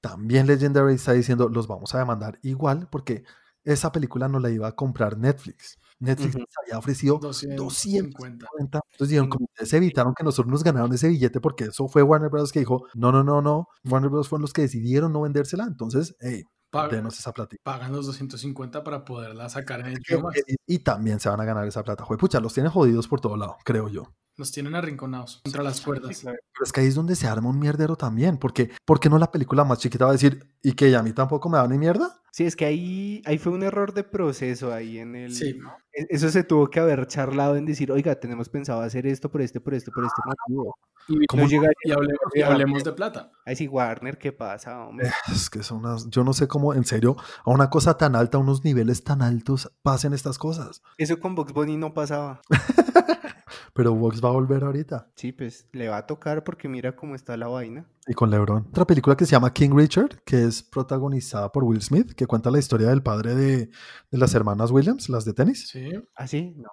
[0.00, 3.22] también Legendary está diciendo, los vamos a demandar igual porque
[3.62, 5.78] esa película no la iba a comprar Netflix.
[6.00, 6.38] Netflix Ujú.
[6.38, 8.48] les había ofrecido 250.
[8.48, 8.80] 40.
[8.90, 12.28] Entonces dijeron, como ustedes evitaron que nosotros nos ganaron ese billete porque eso fue Warner
[12.28, 12.50] Bros.
[12.50, 14.28] que dijo, no, no, no, no, Warner Bros.
[14.28, 17.56] fueron los que decidieron no vendérsela, entonces, hey, Pagan, denos esa plata.
[17.62, 20.42] pagan los 250 para poderla sacar en HBO Max.
[20.46, 22.04] Y, y también se van a ganar esa plata.
[22.04, 24.12] Jue, pucha, los tienen jodidos por todo lado, creo yo.
[24.36, 26.20] Los tienen arrinconados contra las cuerdas.
[26.22, 29.18] Pero es que ahí es donde se arma un mierdero también, porque ¿por qué no
[29.18, 31.76] la película más chiquita va a decir y que a mí tampoco me da ni
[31.76, 32.22] mierda?
[32.32, 35.34] Sí, es que ahí, ahí fue un error de proceso ahí en el...
[35.34, 35.58] Sí.
[35.92, 39.40] E- Eso se tuvo que haber charlado en decir, oiga, tenemos pensado hacer esto por
[39.42, 40.76] este, por este, por este motivo.
[41.08, 43.32] Y, ¿Cómo No llega y hablemos, y hablemos de plata.
[43.46, 45.10] a decir, Warner, ¿qué pasa, hombre?
[45.32, 48.36] Es que son unas, yo no sé cómo, en serio, a una cosa tan alta,
[48.36, 50.82] a unos niveles tan altos, pasen estas cosas.
[50.98, 52.42] Eso con Box Bunny no pasaba.
[53.72, 55.08] Pero Vox va a volver ahorita.
[55.14, 57.86] Sí, pues le va a tocar porque mira cómo está la vaina.
[58.10, 58.66] Y con LeBron.
[58.70, 62.50] Otra película que se llama King Richard, que es protagonizada por Will Smith, que cuenta
[62.50, 63.56] la historia del padre de,
[64.10, 65.68] de las hermanas Williams, las de tenis.
[65.68, 65.90] Sí.
[66.16, 66.54] ¿Ah, sí?
[66.56, 66.70] No.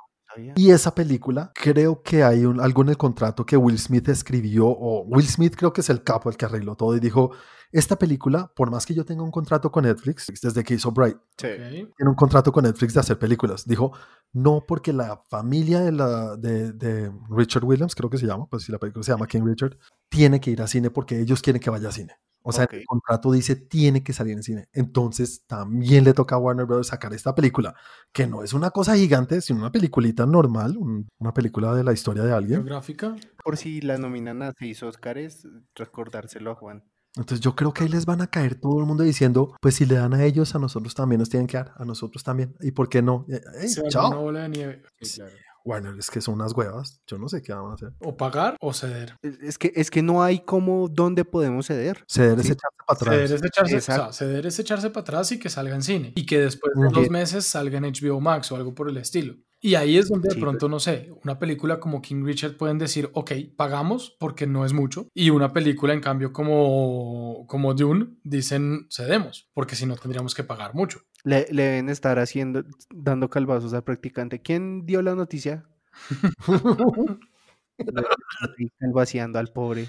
[0.58, 4.68] Y esa película, creo que hay un- algo en el contrato que Will Smith escribió,
[4.68, 7.32] o Will Smith creo que es el capo, el que arregló todo, y dijo,
[7.78, 11.18] esta película, por más que yo tenga un contrato con Netflix, desde que hizo Bright,
[11.38, 11.48] Sí.
[11.58, 13.66] tiene un contrato con Netflix de hacer películas.
[13.66, 13.92] Dijo,
[14.34, 18.64] no porque la familia de, la, de, de Richard Williams, creo que se llama, pues
[18.64, 19.78] si la película se llama King Richard,
[20.10, 22.14] tiene que ir a cine porque ellos quieren que vaya a cine.
[22.48, 24.70] O sea, el contrato dice tiene que salir en cine.
[24.72, 26.86] Entonces también le toca a Warner Bros.
[26.88, 27.74] sacar esta película,
[28.14, 31.92] que no es una cosa gigante, sino una peliculita normal, un- una película de la
[31.92, 32.60] historia de alguien.
[32.60, 33.16] Geográfica.
[33.44, 36.84] Por si la nominan a seis Oscars, recordárselo a Juan.
[37.18, 39.86] Entonces yo creo que ahí les van a caer todo el mundo diciendo, pues si
[39.86, 42.56] le dan a ellos, a nosotros también nos tienen que dar, a nosotros también.
[42.62, 43.26] ¿Y por qué no?
[43.30, 44.08] Eh, eh, Se chao.
[44.10, 44.84] una bola de nieve.
[45.02, 45.22] Sí.
[45.64, 47.02] Warner, es que son unas huevas.
[47.08, 47.92] Yo no sé qué van a hacer.
[48.00, 49.16] O pagar o ceder.
[49.24, 52.04] Es que, es que no hay como dónde podemos ceder.
[52.08, 53.16] Ceder es echarse para atrás.
[53.16, 54.14] Ceder es, echarse, o sea, Exacto.
[54.14, 56.14] ceder es echarse para atrás y que salga en cine.
[56.16, 57.00] Y que después de Ujú.
[57.00, 59.38] dos meses salga en HBO Max o algo por el estilo.
[59.66, 62.78] Y ahí es donde de Sí, pronto, no sé, una película como King Richard pueden
[62.78, 65.08] decir, ok, pagamos porque no es mucho.
[65.16, 70.44] Y una película, en cambio, como, como Dune, dicen, cedemos, porque si no tendríamos que
[70.44, 71.00] pagar mucho.
[71.24, 72.64] Le, le deben estar haciendo,
[72.94, 74.40] dando calvazos al practicante.
[74.40, 75.66] ¿Quién dio la noticia?
[78.58, 79.88] Ahí Calvaceando al pobre.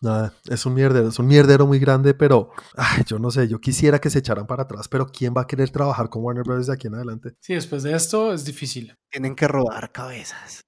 [0.00, 3.60] Nada, es un mierdero, es un mierdero muy grande, pero ay, yo no sé, yo
[3.60, 6.66] quisiera que se echaran para atrás, pero ¿quién va a querer trabajar con Warner Bros.
[6.66, 7.34] de aquí en adelante?
[7.40, 8.94] Sí, después de esto es difícil.
[9.10, 10.62] Tienen que rodar cabezas.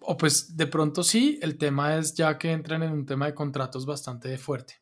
[0.00, 3.34] O pues de pronto sí, el tema es ya que entran en un tema de
[3.34, 4.81] contratos bastante fuerte.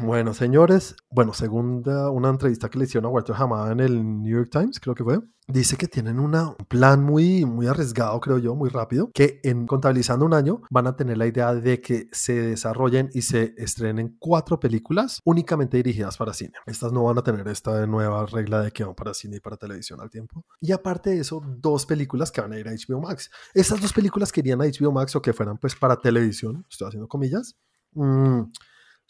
[0.00, 4.22] Bueno, señores, bueno, según la- una entrevista que le hicieron a Walter Hamada en el
[4.22, 6.32] New York Times, creo que fue, dice que tienen un
[6.68, 10.96] plan muy, muy arriesgado, creo yo, muy rápido, que en contabilizando un año van a
[10.96, 16.32] tener la idea de que se desarrollen y se estrenen cuatro películas únicamente dirigidas para
[16.32, 16.52] cine.
[16.64, 19.58] Estas no van a tener esta nueva regla de que van para cine y para
[19.58, 20.46] televisión al tiempo.
[20.62, 23.30] Y aparte de eso, dos películas que van a ir a HBO Max.
[23.52, 26.88] Estas dos películas que irían a HBO Max o que fueran pues para televisión, estoy
[26.88, 27.54] haciendo comillas,
[27.92, 28.40] mm,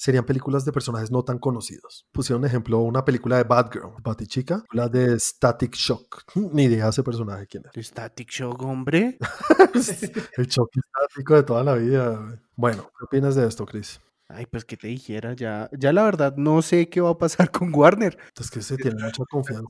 [0.03, 2.09] serían películas de personajes no tan conocidos.
[2.11, 6.25] Pusieron ejemplo una película de Batgirl, Batichica, la de Static Shock.
[6.53, 7.87] Ni idea de ese personaje quién es.
[7.87, 9.17] Static Shock, hombre.
[10.37, 12.17] El shock estático de toda la vida.
[12.17, 12.37] güey.
[12.57, 14.01] Bueno, ¿qué opinas de esto, Chris?
[14.27, 17.53] Ay, pues que te dijera, ya, ya la verdad no sé qué va a pasar
[17.53, 18.19] con Warner.
[18.41, 19.69] Es que se tiene mucha confianza.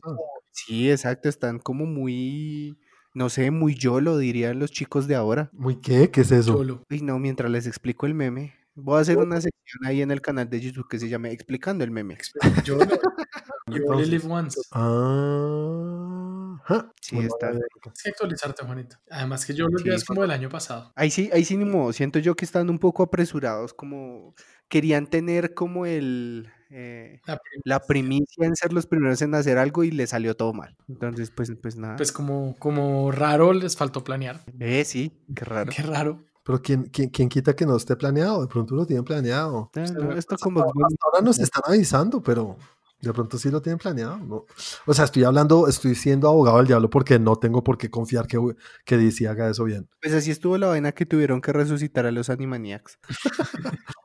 [0.50, 2.78] Sí, exacto, están como muy,
[3.12, 5.50] no sé, muy yolo, dirían los chicos de ahora.
[5.52, 6.10] ¿Muy qué?
[6.10, 6.64] ¿Qué es eso?
[6.88, 10.20] Y no, mientras les explico el meme, voy a hacer una sección ahí en el
[10.20, 12.16] canal de YouTube que se llama Explicando el meme.
[12.64, 12.78] Yo
[13.68, 14.60] You only live once.
[14.72, 16.92] Ah, ajá.
[17.00, 17.50] Sí, Bueno, está.
[17.50, 18.96] Tienes que actualizarte, Juanito.
[19.10, 20.92] Además que yo lo Sí, es como del año pasado.
[20.96, 21.92] Ahí sí, ahí sí ni modo.
[21.92, 24.34] Siento yo que están un poco apresurados, como
[24.68, 29.58] querían tener como el eh, La prim- la primicia en ser los primeros en hacer
[29.58, 30.74] algo y les salió todo mal.
[30.88, 31.96] Entonces, pues, pues nada.
[31.96, 34.42] Pues como, como raro les faltó planear.
[34.52, 35.72] Ve, sí, qué raro.
[35.74, 36.24] Qué raro.
[36.44, 38.40] Pero ¿quién, quién, quién quita que no esté planeado?
[38.40, 39.70] De pronto lo tienen planeado.
[39.76, 42.56] Ah, no, esto como Hasta ahora nos están avisando, pero
[43.00, 44.16] de pronto sí lo tienen planeado.
[44.18, 44.46] ¿no?
[44.86, 48.26] O sea, estoy hablando, estoy siendo abogado del diablo porque no tengo por qué confiar
[48.26, 48.38] que,
[48.84, 49.88] que DC haga eso bien.
[50.00, 52.98] Pues así estuvo la vaina que tuvieron que resucitar a los Animaniacs.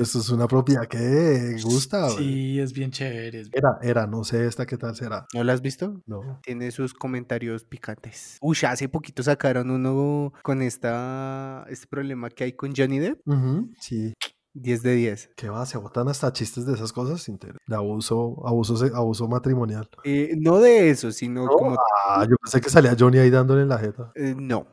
[0.00, 2.08] Eso, es- una propiedad que gusta.
[2.10, 3.40] Sí, es bien chévere.
[3.40, 5.26] es bien- Era, era, no sé esta qué tal será.
[5.34, 6.02] ¿No la has visto?
[6.06, 6.40] No.
[6.42, 8.38] Tiene sus comentarios picantes.
[8.40, 13.20] Uy, hace poquito sacaron uno con esta, este problema que hay con Johnny Depp.
[13.26, 14.14] Ujú, Sí.
[14.54, 15.30] 10 de 10.
[15.36, 15.64] ¿Qué va?
[15.66, 17.24] Se botan hasta chistes de esas cosas
[17.66, 19.88] de abuso, abuso, abuso matrimonial.
[20.04, 21.76] Eh, no de eso, sino como...
[22.06, 24.12] Ah, yo pensé que salía Johnny ahí dándole en la jeta.
[24.14, 24.66] eh, no.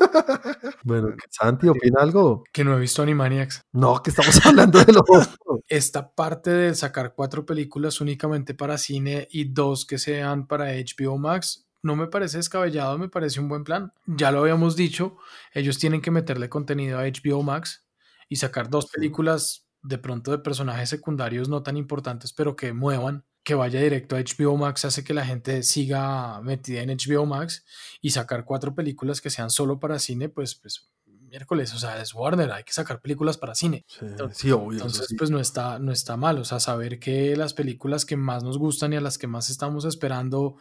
[0.85, 2.45] Bueno, Santi, ¿opina algo?
[2.51, 3.61] Que no he visto Animaniacs.
[3.73, 5.61] No, que estamos hablando de lo otro.
[5.69, 11.19] Esta parte de sacar cuatro películas únicamente para cine y dos que sean para HBO
[11.19, 13.93] Max no me parece descabellado, me parece un buen plan.
[14.07, 15.17] Ya lo habíamos dicho,
[15.53, 17.85] ellos tienen que meterle contenido a HBO Max
[18.29, 23.25] y sacar dos películas de pronto de personajes secundarios no tan importantes, pero que muevan,
[23.43, 27.65] que vaya directo a HBO Max, hace que la gente siga metida en HBO Max
[28.01, 30.91] y sacar cuatro películas que sean solo para cine, pues, pues
[31.29, 33.85] miércoles, o sea, es Warner, hay que sacar películas para cine.
[33.87, 34.73] Sí, sí, obvio.
[34.73, 35.17] Entonces, sí.
[35.17, 36.39] pues no está, no está mal.
[36.39, 39.51] O sea, saber que las películas que más nos gustan y a las que más
[39.51, 40.57] estamos esperando,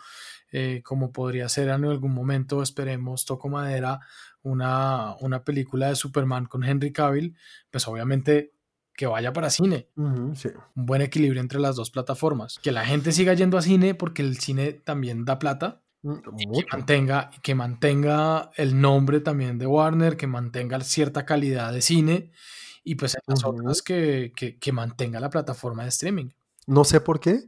[0.51, 3.99] eh, como podría ser en algún momento, esperemos, toco madera,
[4.43, 7.35] una, una película de Superman con Henry Cavill,
[7.71, 8.53] pues obviamente
[8.93, 9.89] que vaya para cine.
[10.33, 10.49] Sí.
[10.75, 12.59] Un buen equilibrio entre las dos plataformas.
[12.63, 15.83] Que la gente siga yendo a cine porque el cine también da plata.
[16.01, 21.71] Mm, Y que mantenga, que mantenga el nombre también de Warner, que mantenga cierta calidad
[21.73, 22.31] de cine
[22.83, 26.29] y pues en las otras que, que, que mantenga la plataforma de streaming.
[26.65, 27.47] No sé por qué,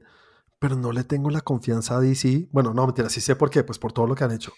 [0.59, 2.49] pero no le tengo la confianza a DC.
[2.51, 4.53] Bueno, no, mentira, sí sé por qué, pues por todo lo que han hecho.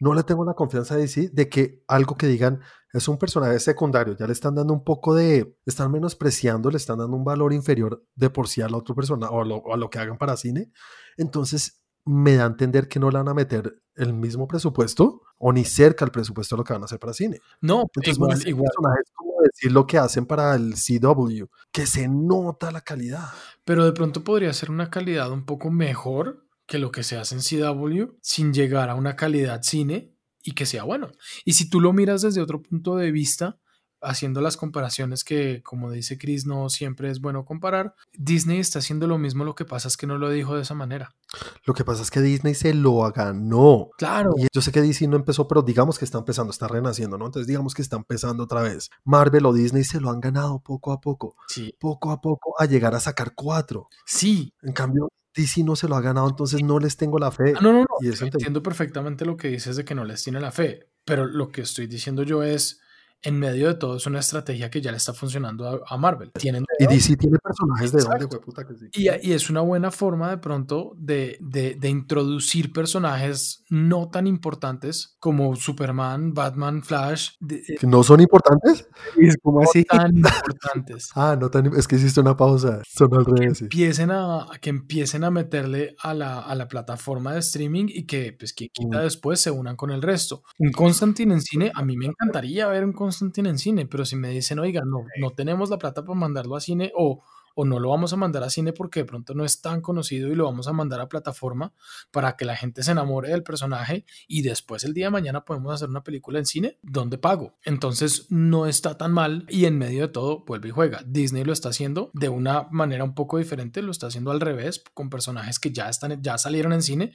[0.00, 2.60] No le tengo la confianza a DC de que algo que digan
[2.92, 6.98] es un personaje secundario, ya le están dando un poco de, están menospreciando, le están
[6.98, 9.76] dando un valor inferior de por sí al otro personaje o a lo, o a
[9.76, 10.72] lo que hagan para cine.
[11.16, 15.52] Entonces, me da a entender que no le van a meter el mismo presupuesto o
[15.52, 17.40] ni cerca al presupuesto de lo que van a hacer para cine.
[17.60, 18.70] No, Entonces, igual, a ser igual.
[18.74, 23.28] personajes como decir lo que hacen para el CW, que se nota la calidad.
[23.64, 27.34] Pero de pronto podría ser una calidad un poco mejor que lo que se hace
[27.34, 30.14] en CW sin llegar a una calidad cine
[30.44, 31.10] y que sea bueno.
[31.44, 33.58] Y si tú lo miras desde otro punto de vista,
[34.00, 39.06] haciendo las comparaciones que, como dice Chris, no siempre es bueno comparar, Disney está haciendo
[39.08, 41.16] lo mismo, lo que pasa es que no lo dijo de esa manera.
[41.64, 43.88] Lo que pasa es que Disney se lo ganó.
[43.98, 44.34] Claro.
[44.36, 47.26] Y yo sé que DC no empezó, pero digamos que está empezando, está renaciendo, ¿no?
[47.26, 48.90] Entonces digamos que está empezando otra vez.
[49.04, 51.74] Marvel o Disney se lo han ganado poco a poco, Sí.
[51.80, 53.88] poco a poco, a llegar a sacar cuatro.
[54.06, 54.52] Sí.
[54.62, 55.08] En cambio,
[55.38, 57.54] DC no se lo ha ganado, entonces no les tengo la fe.
[57.56, 57.86] Ah, no, no, no.
[58.00, 58.38] Y eso entiendo.
[58.38, 61.62] Entiendo perfectamente lo que dices de que no les tiene la fe, pero lo que
[61.62, 62.80] estoy diciendo yo es,
[63.22, 66.30] en medio de todo, es una estrategia que ya le está funcionando a, a Marvel.
[66.32, 66.86] Tienen Y.
[66.86, 68.86] DC tiene personajes de dónde, puta que sí.
[68.94, 74.26] Y, y es una buena forma de pronto de, de- de introducir personajes no tan
[74.26, 78.86] importantes como Superman, Batman, Flash, de- de- ¿Que ¿No son importantes?
[79.20, 79.84] Es como no así.
[79.84, 81.10] tan importantes.
[81.14, 81.66] Ah, no tan.
[81.76, 82.82] Es que hiciste una pausa.
[82.86, 83.58] Son al revés.
[83.58, 83.64] sí.
[83.64, 88.04] Empiecen a, a que empiecen a meterle a la, a la plataforma de streaming y
[88.06, 89.02] que, pues, quien quita Mm.
[89.02, 90.42] después se unan con el resto.
[90.58, 94.16] Un Constantine en cine, a mí me encantaría ver un Constantine en cine, pero si
[94.16, 97.22] me dicen, oiga, no, no tenemos la plata para mandarlo a cine o,
[97.54, 100.28] o no lo vamos a mandar a cine porque de pronto no es tan conocido
[100.28, 101.72] y lo vamos a mandar a plataforma
[102.12, 105.74] para que la gente se enamore del personaje y después el día de mañana podemos
[105.74, 107.58] hacer una película en cine, ¿dónde pago?
[107.64, 111.02] Entonces no está tan mal y en medio de todo vuelve y juega.
[111.04, 114.84] Disney lo está haciendo de una manera un poco diferente, lo está haciendo al revés
[114.94, 117.12] con personajes que ya están ya salieron en cine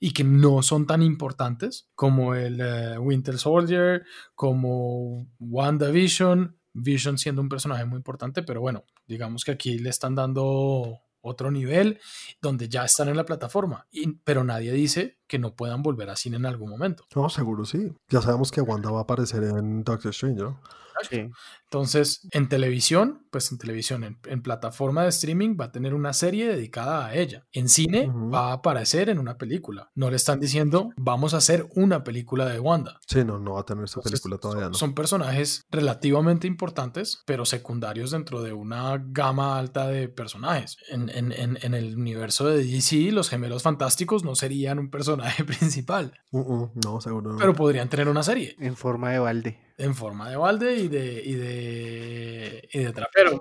[0.00, 7.42] y que no son tan importantes como el eh, Winter Soldier, como WandaVision, Vision siendo
[7.42, 12.00] un personaje muy importante, pero bueno, digamos que aquí le están dando otro nivel
[12.40, 16.16] donde ya están en la plataforma, y- pero nadie dice que no puedan volver a
[16.16, 17.04] cine en algún momento.
[17.14, 17.92] No, seguro sí.
[18.10, 20.60] Ya sabemos que Wanda va a aparecer en Doctor Strange, ¿no?
[21.08, 21.30] Sí.
[21.64, 26.12] Entonces, en televisión, pues en televisión, en, en plataforma de streaming va a tener una
[26.12, 27.46] serie dedicada a ella.
[27.52, 29.88] En cine va a aparecer en una película.
[29.94, 32.98] No le están diciendo, vamos a hacer una película de Wanda.
[33.06, 34.78] Sí, no, no va a tener esa Entonces, película todavía, son, ¿no?
[34.78, 40.76] son personajes relativamente importantes, pero secundarios dentro de una gama alta de personajes.
[40.90, 45.19] En, en- en- en el universo de DC, los gemelos fantásticos no serían un personaje
[45.46, 47.38] principal, Mm, mm, no, seguro no.
[47.38, 49.58] pero podrían tener una serie En forma de balde.
[49.80, 53.38] En forma de balde y de, y de, y de trapero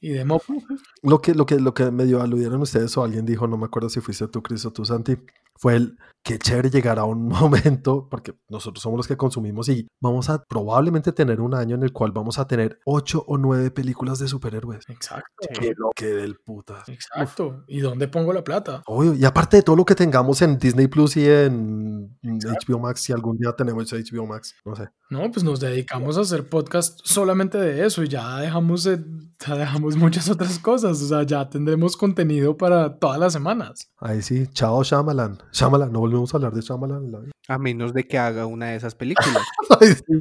[0.00, 0.54] y de mopo.
[1.02, 3.88] Lo que, lo que, lo que medio aludieron ustedes o alguien dijo, no me acuerdo
[3.88, 5.16] si fuiste tú, Cris, o tú, Santi,
[5.56, 9.88] fue el que chévere llegar a un momento, porque nosotros somos los que consumimos y
[10.00, 13.70] vamos a probablemente tener un año en el cual vamos a tener ocho o nueve
[13.70, 14.88] películas de superhéroes.
[14.88, 15.48] Exacto.
[15.52, 16.84] Que lo que del puta.
[16.86, 17.64] Exacto.
[17.66, 18.82] ¿Y dónde pongo la plata?
[18.86, 23.00] Obvio, y aparte de todo lo que tengamos en Disney Plus y en HBO Max,
[23.02, 24.88] si algún día tenemos HBO Max, no sé.
[25.10, 29.02] No, pues nos dedicamos a hacer podcast solamente de eso y ya dejamos, de-
[29.46, 31.00] ya dejamos muchas otras cosas.
[31.02, 33.90] O sea, ya tendremos contenido para todas las semanas.
[33.98, 35.38] Ahí sí, chao Shyamalan.
[35.52, 37.10] Shyamalan, no volvemos a hablar de Shyamalan.
[37.12, 37.20] la.
[37.48, 39.42] A menos de que haga una de esas películas.
[39.80, 40.20] Ahí sí,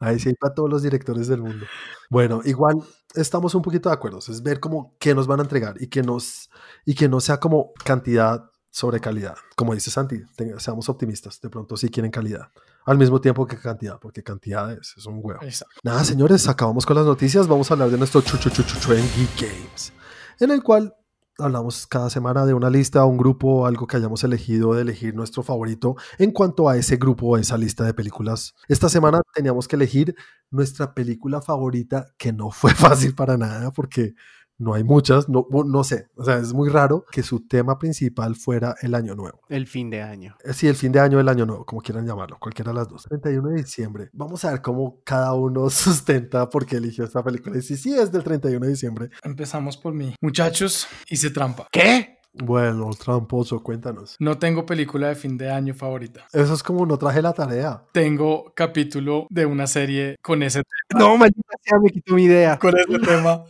[0.00, 1.66] ahí sí para todos los directores del mundo.
[2.10, 2.76] Bueno, igual
[3.14, 4.18] estamos un poquito de acuerdo.
[4.18, 6.50] Es ver como qué nos van a entregar y que, nos,
[6.84, 9.36] y que no sea como cantidad sobre calidad.
[9.56, 10.22] Como dice Santi,
[10.58, 11.40] seamos optimistas.
[11.40, 12.48] De pronto sí quieren calidad.
[12.86, 15.42] Al mismo tiempo que cantidad, porque cantidad es, es un huevo.
[15.42, 15.80] Exacto.
[15.82, 17.48] Nada, señores, acabamos con las noticias.
[17.48, 19.92] Vamos a hablar de nuestro Chuchu Chuchu Chu en Geek Games,
[20.38, 20.94] en el cual
[21.38, 25.42] hablamos cada semana de una lista, un grupo, algo que hayamos elegido, de elegir nuestro
[25.42, 28.54] favorito en cuanto a ese grupo o esa lista de películas.
[28.68, 30.14] Esta semana teníamos que elegir
[30.50, 34.14] nuestra película favorita, que no fue fácil para nada porque
[34.58, 38.34] no hay muchas, no, no sé, o sea, es muy raro que su tema principal
[38.36, 39.40] fuera el año nuevo.
[39.48, 40.36] El fin de año.
[40.44, 42.88] Eh, Sí, el fin de año, el año nuevo, como quieran llamarlo, cualquiera de las
[42.88, 43.02] dos.
[43.04, 44.08] 31 de diciembre.
[44.12, 47.58] Vamos a ver cómo cada uno sustenta por qué eligió esta película.
[47.58, 49.10] Y si sí es del 31 de diciembre.
[49.22, 50.14] Empezamos por mí.
[50.20, 51.66] Muchachos, hice trampa.
[51.70, 52.16] ¿Qué?
[52.38, 54.16] Bueno, tramposo, cuéntanos.
[54.18, 56.26] No tengo película de fin de año favorita.
[56.34, 57.82] Eso es como no traje la tarea.
[57.92, 60.62] Tengo capítulo de una serie con ese,
[60.94, 62.58] No, maldita sea, me quitó mi idea.
[62.58, 63.42] con ese tema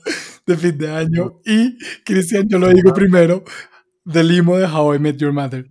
[0.46, 1.40] de fin de año.
[1.44, 3.42] Y, Cristian, yo lo digo primero,
[4.04, 5.66] de Limo de How I Met Your Mother.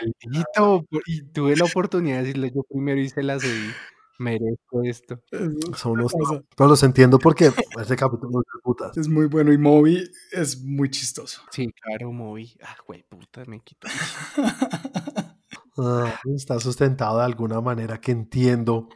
[0.00, 0.84] Maldito.
[1.06, 3.70] Y tuve la oportunidad de decirle yo primero y se la cedí.
[4.18, 5.20] Merezco esto.
[5.76, 6.12] Son unos...
[6.56, 7.50] Pero los entiendo porque
[7.80, 8.96] ese capítulo es de putas.
[8.96, 11.42] Es muy bueno y Moby es muy chistoso.
[11.50, 12.56] Sí, claro, moví.
[12.62, 13.88] Ah, güey, puta, me quitó.
[15.76, 18.88] Ah, está sustentado de alguna manera que entiendo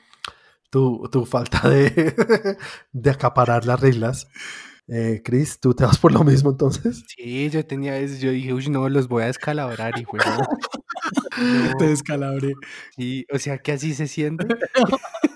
[0.70, 2.16] tu, tu falta de,
[2.92, 4.28] de acaparar las reglas.
[4.90, 7.04] Eh, Chris, ¿tú te vas por lo mismo entonces?
[7.08, 10.18] Sí, yo tenía eso, yo dije, uy, no, los voy a descalabrar y fue
[11.78, 12.54] Te descalabré.
[12.96, 14.46] Sí, o sea que así se siente.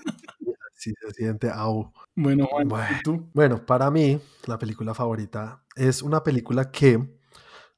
[0.75, 1.93] Sí, se siente, au.
[2.13, 2.85] Bueno, Bueno.
[2.99, 3.29] ¿y tú?
[3.33, 6.99] Bueno, para mí, la película favorita es una película que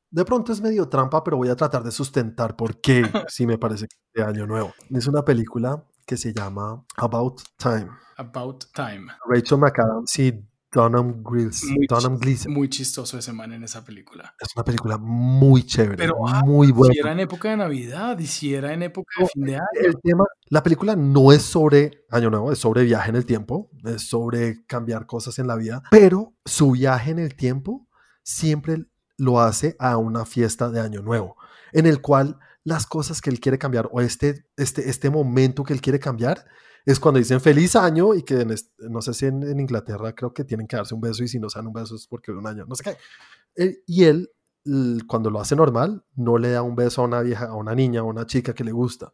[0.09, 3.59] de pronto es medio trampa, pero voy a tratar de sustentar por qué sí me
[3.59, 4.73] parece que es de año nuevo.
[4.89, 7.89] Es una película que se llama About Time.
[8.17, 9.07] About Time.
[9.27, 12.19] Rachel McAdams y Donham, Grills, Muy Donham.
[12.49, 14.35] Muy chistoso ese man en esa película.
[14.39, 16.93] Es una película muy chévere, Pero, ah, muy buena.
[16.93, 19.55] Si era en época de Navidad y si era en época de No, fin de
[19.55, 19.65] año.
[19.73, 23.71] El tema, la película no es sobre Año Nuevo, es sobre viaje en el tiempo,
[23.85, 27.87] es sobre cambiar cosas en la vida, pero su viaje en el tiempo
[28.21, 28.85] siempre
[29.17, 31.37] lo hace a una fiesta de Año Nuevo,
[31.71, 35.71] en el cual las cosas que él quiere cambiar o este, este, este momento que
[35.71, 36.45] él quiere cambiar
[36.85, 38.45] es cuando dicen feliz año y que
[38.79, 41.49] no sé si en, Inglaterra creo que tienen que darse un beso y si no
[41.49, 42.97] se dan un beso es porque un año, no sé qué.
[43.55, 44.31] Eh, y él,
[45.07, 48.01] cuando lo hace normal, no le da un beso a una vieja, a una niña,
[48.01, 49.13] a una chica que le gusta.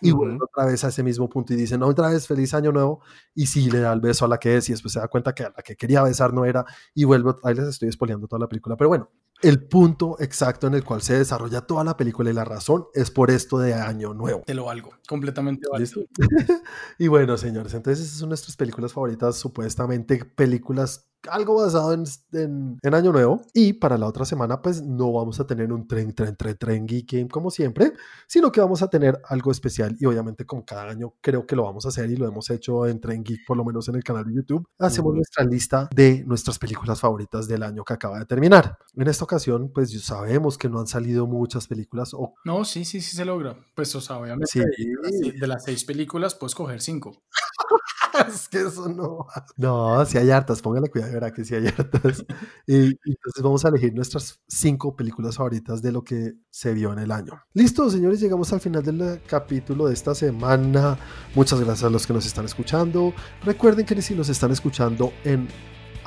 [0.00, 2.72] Y vuelve otra vez a ese mismo punto y dice, no, otra vez feliz año
[2.72, 3.00] nuevo.
[3.34, 5.34] Y sí le da el beso a la que es y después se da cuenta
[5.34, 6.64] que a la que quería besar no era.
[6.94, 8.76] Y vuelve, ahí les estoy spoileando toda la película.
[8.76, 12.44] Pero bueno, el punto exacto en el cual se desarrolla toda la película y la
[12.44, 14.42] razón es por esto de año nuevo.
[14.44, 14.90] Te lo valgo.
[15.08, 15.68] Completamente
[16.98, 22.78] y bueno, señores, entonces esas son nuestras películas favoritas, supuestamente películas algo basado en, en,
[22.82, 23.42] en Año Nuevo.
[23.54, 26.86] Y para la otra semana, pues no vamos a tener un tren, tren, tren, tren
[26.86, 27.92] Geek Game como siempre,
[28.26, 29.96] sino que vamos a tener algo especial.
[29.98, 32.86] Y obviamente, como cada año, creo que lo vamos a hacer y lo hemos hecho
[32.86, 34.66] en Tren Geek, por lo menos en el canal de YouTube.
[34.78, 38.78] Hacemos nuestra lista de nuestras películas favoritas del año que acaba de terminar.
[38.94, 42.84] En esta ocasión, pues ya sabemos que no han salido muchas películas o No, sí,
[42.84, 43.56] sí, sí se logra.
[43.74, 45.30] Pues, o sea, obviamente Sí.
[45.32, 47.22] de las seis películas puedes coger cinco.
[48.28, 49.26] es que eso no.
[49.56, 52.24] No, si hay hartas, póngale cuidado, verá que si hay hartas.
[52.66, 56.92] Y, y entonces vamos a elegir nuestras cinco películas favoritas de lo que se vio
[56.92, 57.32] en el año.
[57.54, 60.98] Listo, señores, llegamos al final del eh, capítulo de esta semana.
[61.34, 63.12] Muchas gracias a los que nos están escuchando.
[63.44, 65.48] Recuerden que si nos están escuchando en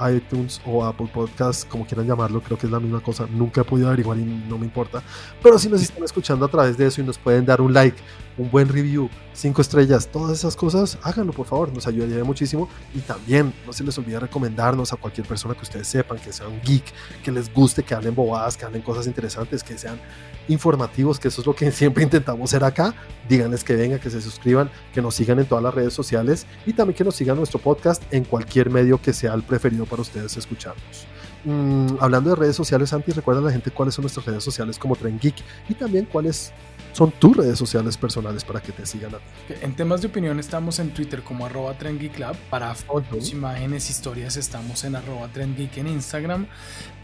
[0.09, 3.28] iTunes o Apple Podcast, como quieran llamarlo, creo que es la misma cosa.
[3.28, 5.03] Nunca he podido averiguar y no me importa.
[5.41, 7.97] Pero si nos están escuchando a través de eso y nos pueden dar un like,
[8.42, 12.68] un buen review, cinco estrellas, todas esas cosas, háganlo por favor, nos ayudaría muchísimo.
[12.94, 16.48] Y también no se les olvide recomendarnos a cualquier persona que ustedes sepan, que sea
[16.48, 16.84] un geek,
[17.24, 20.00] que les guste, que hablen bobadas, que hablen cosas interesantes, que sean
[20.48, 22.94] informativos, que eso es lo que siempre intentamos hacer acá.
[23.30, 26.74] Díganles que vengan, que se suscriban, que nos sigan en todas las redes sociales y
[26.74, 30.36] también que nos sigan nuestro podcast en cualquier medio que sea el preferido para ustedes
[30.36, 31.08] escucharnos.
[31.44, 34.78] Mm, hablando de redes sociales, Santi, recuerda a la gente cuáles son nuestras redes sociales
[34.78, 35.36] como Tren Geek
[35.70, 36.54] y también cuáles
[36.94, 39.54] son tus redes sociales personales para que te sigan a ti.
[39.62, 42.36] En temas de opinión estamos en Twitter como arroba trendgeeklab.
[42.50, 46.48] Para fotos, imágenes, historias estamos en arroba trendgeek en Instagram.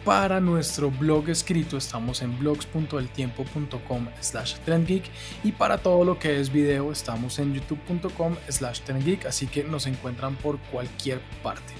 [0.04, 5.04] Para nuestro blog escrito estamos en blogs.eltiempo.com slash trendgeek.
[5.44, 9.26] Y para todo lo que es video estamos en youtube.com slash trendgeek.
[9.26, 11.74] Así que nos encuentran por cualquier parte.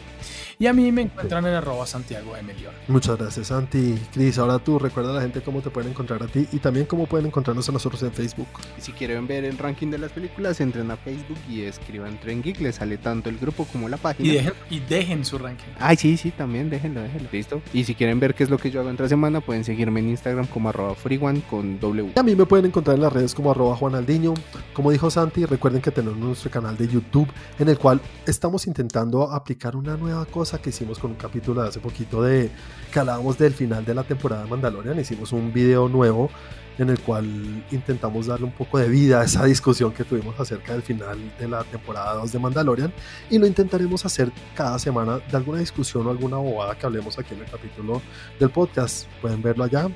[0.60, 2.74] Y a mí me encuentran en arroba Santiago de Melión.
[2.88, 3.94] Muchas gracias, Santi.
[4.12, 6.88] Cris, ahora tú recuerda a la gente cómo te pueden encontrar a ti y también
[6.88, 8.48] cómo pueden encontrarnos a nosotros en Facebook.
[8.76, 12.42] Y si quieren ver el ranking de las películas, entren a Facebook y escriban Tren
[12.42, 14.28] Geek, les sale tanto el grupo como la página.
[14.28, 15.68] Y dejen, y dejen su ranking.
[15.78, 17.30] Ay, sí, sí, también, déjenlo, déjenlo.
[17.32, 17.62] Listo.
[17.72, 20.10] Y si quieren ver qué es lo que yo hago entre semana, pueden seguirme en
[20.10, 22.14] Instagram como arroba freeone con W.
[22.16, 24.34] Y a mí me pueden encontrar en las redes como arroba Juanaldiño.
[24.74, 27.28] Como dijo Santi, recuerden que tenemos nuestro canal de YouTube
[27.60, 31.68] en el cual estamos intentando aplicar una nueva cosa que hicimos con un capítulo de
[31.68, 32.50] hace poquito de
[32.92, 34.98] que hablábamos del final de la temporada de Mandalorian.
[34.98, 36.30] Hicimos un video nuevo
[36.78, 37.26] en el cual
[37.72, 41.48] intentamos darle un poco de vida a esa discusión que tuvimos acerca del final de
[41.48, 42.94] la temporada 2 de Mandalorian
[43.30, 47.34] y lo intentaremos hacer cada semana de alguna discusión o alguna bobada que hablemos aquí
[47.34, 48.02] en el capítulo
[48.40, 49.08] del podcast.
[49.22, 49.90] Pueden verlo allá.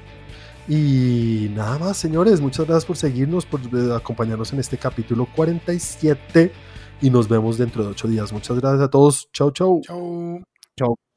[0.67, 3.61] Y nada más, señores, muchas gracias por seguirnos, por
[3.93, 6.51] acompañarnos en este capítulo 47
[7.01, 8.31] y nos vemos dentro de ocho días.
[8.31, 9.29] Muchas gracias a todos.
[9.33, 9.81] Chau, chau.
[9.83, 10.41] Chau.
[10.77, 11.10] Chao.